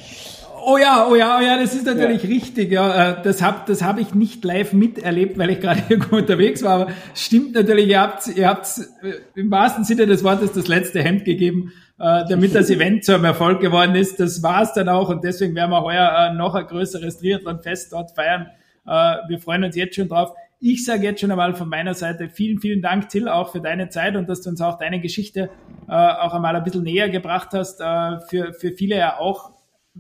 Oh 0.65 0.77
ja, 0.79 1.07
oh 1.09 1.15
ja, 1.15 1.39
oh 1.39 1.43
ja, 1.43 1.59
das 1.59 1.75
ist 1.75 1.87
natürlich 1.87 2.23
ja. 2.23 2.29
richtig. 2.29 2.73
Ja, 2.73 3.11
äh, 3.11 3.23
das 3.23 3.43
habe 3.43 3.63
das 3.67 3.83
hab 3.83 3.99
ich 3.99 4.15
nicht 4.15 4.45
live 4.45 4.73
miterlebt, 4.73 5.39
weil 5.39 5.51
ich 5.51 5.61
gerade 5.61 5.83
irgendwo 5.89 6.17
unterwegs 6.17 6.63
war. 6.63 6.83
Aber 6.83 6.93
stimmt 7.15 7.55
natürlich, 7.55 7.89
ihr 7.89 8.01
habt, 8.01 8.27
ihr 8.29 8.49
habt 8.49 8.67
äh, 9.03 9.15
im 9.35 9.51
wahrsten 9.51 9.85
Sinne 9.85 10.07
des 10.07 10.25
Wortes 10.25 10.53
das 10.53 10.69
letzte 10.69 11.03
Hemd 11.03 11.25
gegeben, 11.25 11.73
äh, 11.99 12.25
damit 12.29 12.55
das 12.55 12.71
Event 12.71 13.05
zu 13.05 13.15
einem 13.15 13.25
Erfolg 13.25 13.61
geworden 13.61 13.95
ist. 13.95 14.21
Das 14.21 14.43
war 14.43 14.63
es 14.63 14.73
dann 14.73 14.89
auch 14.89 15.09
und 15.09 15.25
deswegen 15.25 15.55
werden 15.55 15.71
wir 15.71 15.83
heuer 15.83 16.33
noch 16.35 16.55
ein 16.55 16.67
größeres 16.67 17.19
Triathlon-Fest 17.19 17.93
dort 17.93 18.13
feiern. 18.13 18.49
Wir 18.83 19.39
freuen 19.39 19.63
uns 19.63 19.77
jetzt 19.77 19.95
schon 19.95 20.09
drauf. 20.09 20.33
Ich 20.63 20.85
sage 20.85 21.05
jetzt 21.05 21.21
schon 21.23 21.31
einmal 21.31 21.55
von 21.55 21.71
meiner 21.71 21.95
Seite 21.95 22.29
vielen, 22.29 22.59
vielen 22.59 22.83
Dank, 22.83 23.09
Till, 23.09 23.29
auch 23.29 23.51
für 23.51 23.63
deine 23.63 23.89
Zeit 23.89 24.15
und 24.15 24.29
dass 24.29 24.43
du 24.43 24.51
uns 24.51 24.61
auch 24.61 24.77
deine 24.77 25.01
Geschichte 25.01 25.49
äh, 25.89 25.93
auch 25.93 26.35
einmal 26.35 26.55
ein 26.55 26.63
bisschen 26.63 26.83
näher 26.83 27.09
gebracht 27.09 27.49
hast. 27.53 27.81
Äh, 27.81 28.21
für, 28.29 28.53
für 28.53 28.73
viele 28.73 28.99
ja 28.99 29.19
auch 29.19 29.53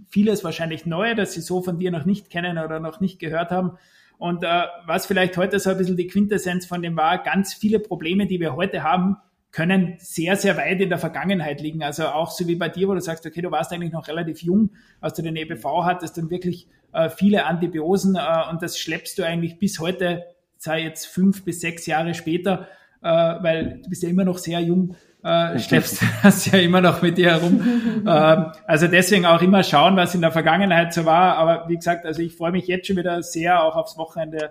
vieles 0.09 0.45
wahrscheinlich 0.45 0.87
neu, 0.87 1.15
das 1.15 1.33
sie 1.33 1.41
so 1.41 1.63
von 1.63 1.79
dir 1.79 1.91
noch 1.91 2.05
nicht 2.05 2.31
kennen 2.31 2.59
oder 2.59 2.81
noch 2.81 3.01
nicht 3.01 3.19
gehört 3.19 3.51
haben. 3.51 3.79
Und 4.19 4.45
äh, 4.45 4.65
was 4.87 5.07
vielleicht 5.07 5.37
heute 5.37 5.59
so 5.59 5.71
ein 5.71 5.79
bisschen 5.79 5.97
die 5.97 6.07
Quintessenz 6.07 6.67
von 6.67 6.83
dem 6.83 6.97
war, 6.97 7.23
ganz 7.23 7.55
viele 7.55 7.79
Probleme, 7.79 8.27
die 8.27 8.41
wir 8.41 8.55
heute 8.55 8.83
haben, 8.83 9.17
können 9.53 9.95
sehr, 9.99 10.37
sehr 10.37 10.57
weit 10.57 10.81
in 10.81 10.91
der 10.91 10.99
Vergangenheit 10.99 11.61
liegen. 11.61 11.83
Also 11.83 12.07
auch 12.07 12.31
so 12.31 12.47
wie 12.47 12.55
bei 12.55 12.69
dir, 12.69 12.89
wo 12.89 12.95
du 12.95 13.01
sagst, 13.01 13.27
okay, 13.27 13.43
du 13.43 13.51
warst 13.51 13.73
eigentlich 13.73 13.93
noch 13.93 14.09
relativ 14.09 14.43
jung, 14.43 14.71
als 15.01 15.15
du 15.15 15.23
den 15.23 15.37
EBV 15.37 15.85
hattest, 15.85 16.19
dann 16.19 16.31
wirklich 16.31 16.69
äh, 16.93 17.09
viele 17.09 17.47
Antibiosen 17.47 18.17
äh, 18.17 18.51
und 18.51 18.63
das 18.63 18.79
schleppst 18.79 19.19
du 19.19 19.25
eigentlich 19.25 19.59
bis 19.59 19.81
heute, 19.81 20.25
sei 20.57 20.83
jetzt 20.83 21.07
fünf 21.07 21.45
bis 21.45 21.61
sechs 21.61 21.87
Jahre 21.87 22.15
später, 22.15 22.69
äh, 23.03 23.09
weil 23.09 23.81
du 23.83 23.89
bist 23.89 24.03
ja 24.03 24.09
immer 24.09 24.25
noch 24.25 24.39
sehr 24.39 24.61
jung, 24.61 24.97
äh, 25.23 25.59
schleppst 25.59 26.03
das 26.23 26.47
ja 26.51 26.59
immer 26.59 26.81
noch 26.81 27.03
mit 27.03 27.19
dir 27.19 27.33
herum. 27.33 28.05
ähm, 28.07 28.53
also 28.67 28.87
deswegen 28.87 29.27
auch 29.27 29.43
immer 29.43 29.63
schauen, 29.63 29.97
was 29.97 30.15
in 30.15 30.21
der 30.21 30.33
Vergangenheit 30.33 30.95
so 30.95 31.05
war. 31.05 31.37
Aber 31.37 31.69
wie 31.69 31.77
gesagt, 31.77 32.07
also 32.07 32.23
ich 32.23 32.35
freue 32.35 32.53
mich 32.53 32.67
jetzt 32.67 32.87
schon 32.87 32.97
wieder 32.97 33.23
sehr 33.23 33.63
auch 33.63 33.77
aufs 33.77 33.99
Wochenende 33.99 34.51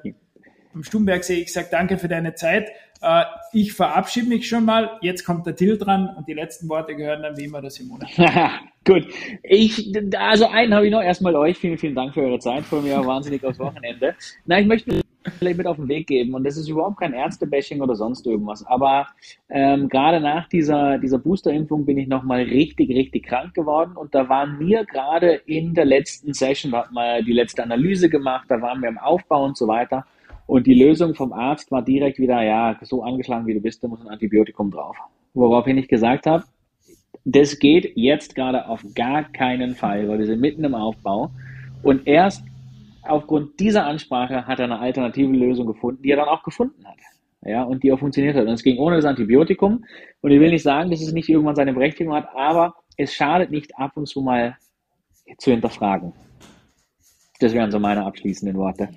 am 0.74 0.84
Stumbergsee. 0.84 1.42
Ich 1.42 1.54
sage 1.54 1.68
danke 1.72 1.98
für 1.98 2.08
deine 2.08 2.36
Zeit. 2.36 2.70
Äh, 3.02 3.24
ich 3.54 3.74
verabschiede 3.74 4.28
mich 4.28 4.48
schon 4.48 4.66
mal. 4.66 4.98
Jetzt 5.02 5.26
kommt 5.26 5.46
der 5.46 5.56
Till 5.56 5.78
dran 5.78 6.10
und 6.18 6.28
die 6.28 6.34
letzten 6.34 6.70
Worte 6.70 6.96
gehören 6.96 7.24
dann 7.24 7.38
wie 7.38 7.46
immer 7.46 7.62
der 7.62 7.72
Simone. 7.72 8.06
Gut. 8.86 9.08
Ich, 9.44 9.92
also 10.18 10.48
einen 10.48 10.74
habe 10.74 10.86
ich 10.86 10.92
noch 10.92 11.02
erstmal 11.02 11.36
euch. 11.36 11.58
Vielen, 11.58 11.78
vielen 11.78 11.96
Dank 11.96 12.14
für 12.14 12.22
eure 12.22 12.40
Zeit. 12.40 12.64
Freue 12.64 12.82
mich 12.82 12.94
auch 12.94 13.06
wahnsinnig 13.06 13.44
aufs 13.44 13.60
Wochenende. 13.60 14.16
Na, 14.46 14.60
ich 14.60 14.68
möchte 14.68 15.02
vielleicht 15.38 15.58
mit 15.58 15.68
auf 15.68 15.78
den 15.78 15.88
Weg 15.88 16.08
geben 16.08 16.34
und 16.34 16.44
das 16.44 16.58
ist 16.58 16.68
überhaupt 16.68 17.00
kein 17.00 17.13
Ärztebashing 17.13 17.82
oder 17.82 17.96
sonst 17.96 18.26
irgendwas. 18.26 18.65
Aber 18.65 19.08
ähm, 19.50 19.89
gerade 19.89 20.20
nach 20.20 20.48
dieser, 20.48 20.98
dieser 20.98 21.20
Boosterimpfung 21.20 21.86
bin 21.86 21.98
ich 21.98 22.08
nochmal 22.08 22.42
richtig, 22.42 22.89
richtig 22.89 23.26
krank 23.26 23.54
geworden 23.54 23.96
und 23.96 24.15
da 24.15 24.30
waren 24.30 24.60
wir 24.60 24.86
gerade 24.86 25.42
in 25.46 25.74
der 25.74 25.86
letzten 25.86 26.34
Session, 26.34 26.72
da 26.72 26.80
hat 26.80 26.92
man 26.92 27.24
die 27.26 27.34
letzte 27.34 27.63
Analyse 27.63 28.10
gemacht, 28.10 28.46
da 28.50 28.62
waren 28.62 28.82
wir 28.82 28.89
im 28.89 28.98
Aufbau 28.98 29.46
und 29.46 29.58
so 29.58 29.68
weiter. 29.68 30.06
Und 30.48 30.65
die 30.65 30.74
Lösung 30.74 31.13
vom 31.13 31.32
Arzt 31.32 31.72
war 31.72 31.84
direkt 31.84 32.18
wieder, 32.18 32.42
ja, 32.42 32.76
so 32.82 33.04
angeschlagen 33.04 33.46
wie 33.46 33.54
du 33.54 33.62
bist, 33.62 33.84
da 33.84 33.88
muss 33.88 34.02
ein 34.02 34.08
Antibiotikum 34.08 34.72
drauf. 34.72 34.98
Woraufhin 35.36 35.78
ich 35.78 35.88
gesagt 35.88 36.26
habe, 36.26 36.44
das 37.24 37.60
geht 37.60 37.92
jetzt 37.96 38.34
gerade 38.34 38.68
auf 38.68 38.84
gar 38.96 39.24
keinen 39.32 39.76
Fall, 39.76 40.08
weil 40.08 40.18
wir 40.18 40.26
sind 40.26 40.42
mitten 40.42 40.63
im 40.63 40.74
Aufbau. 40.74 41.30
Und 41.84 42.08
erst 42.08 42.44
aufgrund 43.10 43.60
dieser 43.60 43.86
Ansprache 43.86 44.45
hat 44.45 44.60
er 44.60 44.65
eine 44.65 44.80
alternative 44.80 45.32
Lösung 45.32 45.67
gefunden, 45.67 46.02
die 46.04 46.12
er 46.12 46.17
dann 46.17 46.28
auch 46.28 46.43
gefunden 46.43 46.86
hat. 46.88 46.98
Ja, 47.41 47.63
und 47.63 47.84
die 47.84 47.91
auch 47.93 48.00
funktioniert 48.00 48.36
hat. 48.36 48.45
Und 48.48 48.54
es 48.54 48.63
ging 48.63 48.78
ohne 48.78 48.98
das 48.98 49.06
Antibiotikum. 49.06 49.86
Und 50.22 50.32
ich 50.32 50.39
will 50.39 50.52
nicht 50.52 50.63
sagen, 50.63 50.91
dass 50.91 51.02
es 51.02 51.13
nicht 51.13 51.30
irgendwann 51.30 51.56
seine 51.56 51.74
Berechtigung 51.74 52.13
hat, 52.13 52.28
aber 52.36 52.76
es 52.98 53.13
schadet 53.13 53.50
nicht 53.50 53.78
ab 53.78 53.91
und 53.95 54.08
zu 54.08 54.22
mal 54.22 54.58
zu 55.38 55.52
hinterfragen. 55.52 56.13
Das 57.39 57.54
wären 57.54 57.72
so 57.72 57.80
meine 57.80 58.06
abschließenden 58.06 58.58
Worte. 58.58 58.89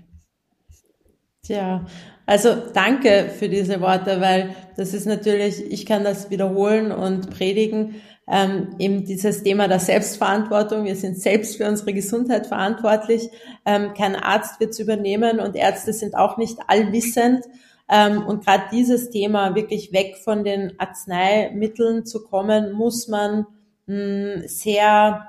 Tja, 1.45 1.87
also 2.27 2.71
danke 2.73 3.31
für 3.37 3.49
diese 3.49 3.81
Worte, 3.81 4.21
weil 4.21 4.55
das 4.77 4.95
ist 4.95 5.07
natürlich, 5.07 5.73
ich 5.73 5.87
kann 5.87 6.05
das 6.05 6.31
wiederholen 6.31 6.93
und 6.93 7.31
predigen, 7.31 7.97
ähm, 8.31 8.77
eben 8.79 9.05
dieses 9.05 9.43
Thema 9.43 9.69
der 9.69 9.81
Selbstverantwortung. 9.81 10.85
Wir 10.85 10.97
sind 10.97 11.21
selbst 11.21 11.57
für 11.57 11.69
unsere 11.69 11.93
Gesundheit 11.93 12.47
verantwortlich. 12.47 13.31
Ähm, 13.67 13.95
kein 13.95 14.17
Arzt 14.17 14.61
wird 14.61 14.71
es 14.71 14.79
übernehmen 14.79 15.41
und 15.41 15.57
Ärzte 15.57 15.93
sind 15.93 16.15
auch 16.15 16.37
nicht 16.37 16.59
allwissend. 16.69 17.45
Ähm, 17.89 18.25
und 18.27 18.45
gerade 18.45 18.65
dieses 18.73 19.11
Thema, 19.11 19.55
wirklich 19.55 19.93
weg 19.93 20.17
von 20.23 20.45
den 20.45 20.79
Arzneimitteln 20.79 22.07
zu 22.07 22.23
kommen, 22.25 22.73
muss 22.73 23.09
man 23.09 23.47
mh, 23.87 23.95
hm, 23.95 24.43
sehr 24.47 25.27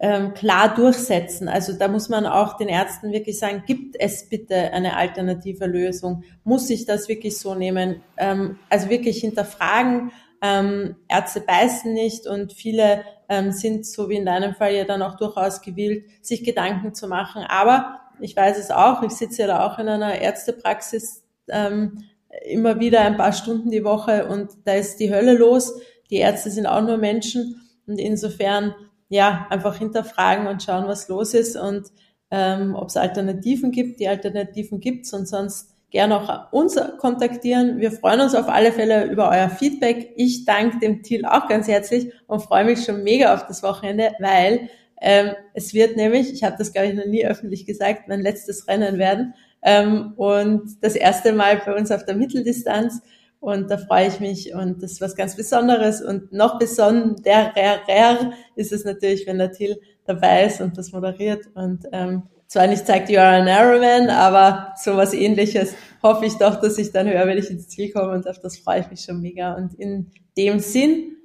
ähm, 0.00 0.32
klar 0.32 0.74
durchsetzen. 0.74 1.48
Also 1.48 1.72
da 1.72 1.88
muss 1.88 2.08
man 2.08 2.24
auch 2.24 2.56
den 2.56 2.68
Ärzten 2.68 3.12
wirklich 3.12 3.38
sagen, 3.38 3.64
gibt 3.66 3.96
es 3.98 4.28
bitte 4.28 4.72
eine 4.72 4.96
alternative 4.96 5.66
Lösung? 5.66 6.22
Muss 6.44 6.70
ich 6.70 6.86
das 6.86 7.08
wirklich 7.08 7.36
so 7.38 7.54
nehmen? 7.54 8.00
Ähm, 8.16 8.58
also 8.70 8.90
wirklich 8.90 9.18
hinterfragen. 9.18 10.12
Ähm, 10.42 10.96
Ärzte 11.08 11.40
beißen 11.40 11.92
nicht 11.92 12.26
und 12.26 12.52
viele 12.52 13.04
ähm, 13.28 13.52
sind, 13.52 13.86
so 13.86 14.08
wie 14.08 14.16
in 14.16 14.26
deinem 14.26 14.54
Fall, 14.54 14.74
ja 14.74 14.84
dann 14.84 15.02
auch 15.02 15.16
durchaus 15.16 15.60
gewillt, 15.62 16.04
sich 16.22 16.44
Gedanken 16.44 16.94
zu 16.94 17.08
machen. 17.08 17.42
Aber 17.48 18.00
ich 18.20 18.36
weiß 18.36 18.58
es 18.58 18.70
auch, 18.70 19.02
ich 19.02 19.12
sitze 19.12 19.42
ja 19.42 19.48
da 19.48 19.66
auch 19.66 19.78
in 19.78 19.88
einer 19.88 20.20
Ärztepraxis 20.20 21.24
ähm, 21.48 22.04
immer 22.46 22.78
wieder 22.78 23.00
ein 23.00 23.16
paar 23.16 23.32
Stunden 23.32 23.70
die 23.70 23.84
Woche 23.84 24.26
und 24.26 24.50
da 24.64 24.74
ist 24.74 24.98
die 24.98 25.12
Hölle 25.12 25.34
los. 25.34 25.80
Die 26.10 26.16
Ärzte 26.16 26.50
sind 26.50 26.66
auch 26.66 26.82
nur 26.82 26.98
Menschen 26.98 27.68
und 27.86 27.98
insofern 27.98 28.74
ja, 29.08 29.46
einfach 29.50 29.76
hinterfragen 29.76 30.46
und 30.46 30.62
schauen, 30.62 30.86
was 30.86 31.08
los 31.08 31.34
ist 31.34 31.56
und 31.56 31.88
ähm, 32.30 32.74
ob 32.74 32.88
es 32.88 32.96
Alternativen 32.96 33.70
gibt. 33.70 34.00
Die 34.00 34.08
Alternativen 34.08 34.80
gibt's 34.80 35.12
und 35.14 35.26
sonst 35.26 35.74
gerne 35.90 36.16
auch 36.16 36.52
uns 36.52 36.78
kontaktieren. 36.98 37.78
Wir 37.78 37.92
freuen 37.92 38.20
uns 38.20 38.34
auf 38.34 38.48
alle 38.48 38.72
Fälle 38.72 39.06
über 39.06 39.30
euer 39.30 39.48
Feedback. 39.48 40.12
Ich 40.16 40.44
danke 40.44 40.78
dem 40.78 41.02
Thiel 41.02 41.24
auch 41.24 41.48
ganz 41.48 41.66
herzlich 41.68 42.12
und 42.26 42.42
freue 42.42 42.64
mich 42.64 42.84
schon 42.84 43.02
mega 43.02 43.34
auf 43.34 43.46
das 43.46 43.62
Wochenende, 43.62 44.12
weil 44.18 44.68
ähm, 45.00 45.30
es 45.54 45.74
wird 45.74 45.96
nämlich, 45.96 46.32
ich 46.32 46.44
habe 46.44 46.56
das 46.58 46.72
glaube 46.72 46.88
ich 46.88 46.94
noch 46.94 47.06
nie 47.06 47.24
öffentlich 47.24 47.66
gesagt, 47.66 48.08
mein 48.08 48.20
letztes 48.20 48.68
Rennen 48.68 48.98
werden 48.98 49.34
ähm, 49.62 50.12
und 50.16 50.82
das 50.82 50.96
erste 50.96 51.32
Mal 51.32 51.62
bei 51.64 51.74
uns 51.74 51.90
auf 51.90 52.04
der 52.04 52.16
Mitteldistanz. 52.16 53.00
Und 53.40 53.70
da 53.70 53.78
freue 53.78 54.08
ich 54.08 54.18
mich 54.18 54.52
und 54.52 54.82
das 54.82 54.92
ist 54.92 55.00
was 55.00 55.14
ganz 55.14 55.36
Besonderes. 55.36 56.02
Und 56.02 56.32
noch 56.32 56.58
besonderer 56.58 58.32
ist 58.56 58.72
es 58.72 58.84
natürlich, 58.84 59.28
wenn 59.28 59.38
der 59.38 59.52
Till 59.52 59.80
dabei 60.06 60.46
ist 60.46 60.60
und 60.60 60.76
das 60.76 60.90
moderiert. 60.90 61.46
Und 61.54 61.86
ähm, 61.92 62.24
zwar 62.48 62.66
nicht 62.66 62.86
zeigt, 62.86 63.10
you 63.10 63.18
are 63.18 63.36
an 63.36 63.48
Arrowman, 63.48 64.10
aber 64.10 64.74
sowas 64.82 65.14
ähnliches 65.14 65.74
hoffe 66.02 66.26
ich 66.26 66.34
doch, 66.34 66.60
dass 66.60 66.78
ich 66.78 66.90
dann 66.90 67.08
höre, 67.08 67.26
wenn 67.26 67.38
ich 67.38 67.50
ins 67.50 67.68
Ziel 67.68 67.92
komme. 67.92 68.12
Und 68.12 68.28
auf 68.28 68.40
das 68.40 68.58
freue 68.58 68.80
ich 68.80 68.90
mich 68.90 69.02
schon 69.02 69.20
mega. 69.20 69.54
Und 69.54 69.74
in 69.74 70.10
dem 70.36 70.58
Sinn, 70.58 71.16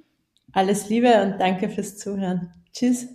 alles 0.52 0.88
Liebe 0.88 1.22
und 1.22 1.40
danke 1.40 1.68
fürs 1.68 1.96
Zuhören. 1.96 2.52
Tschüss. 2.72 3.08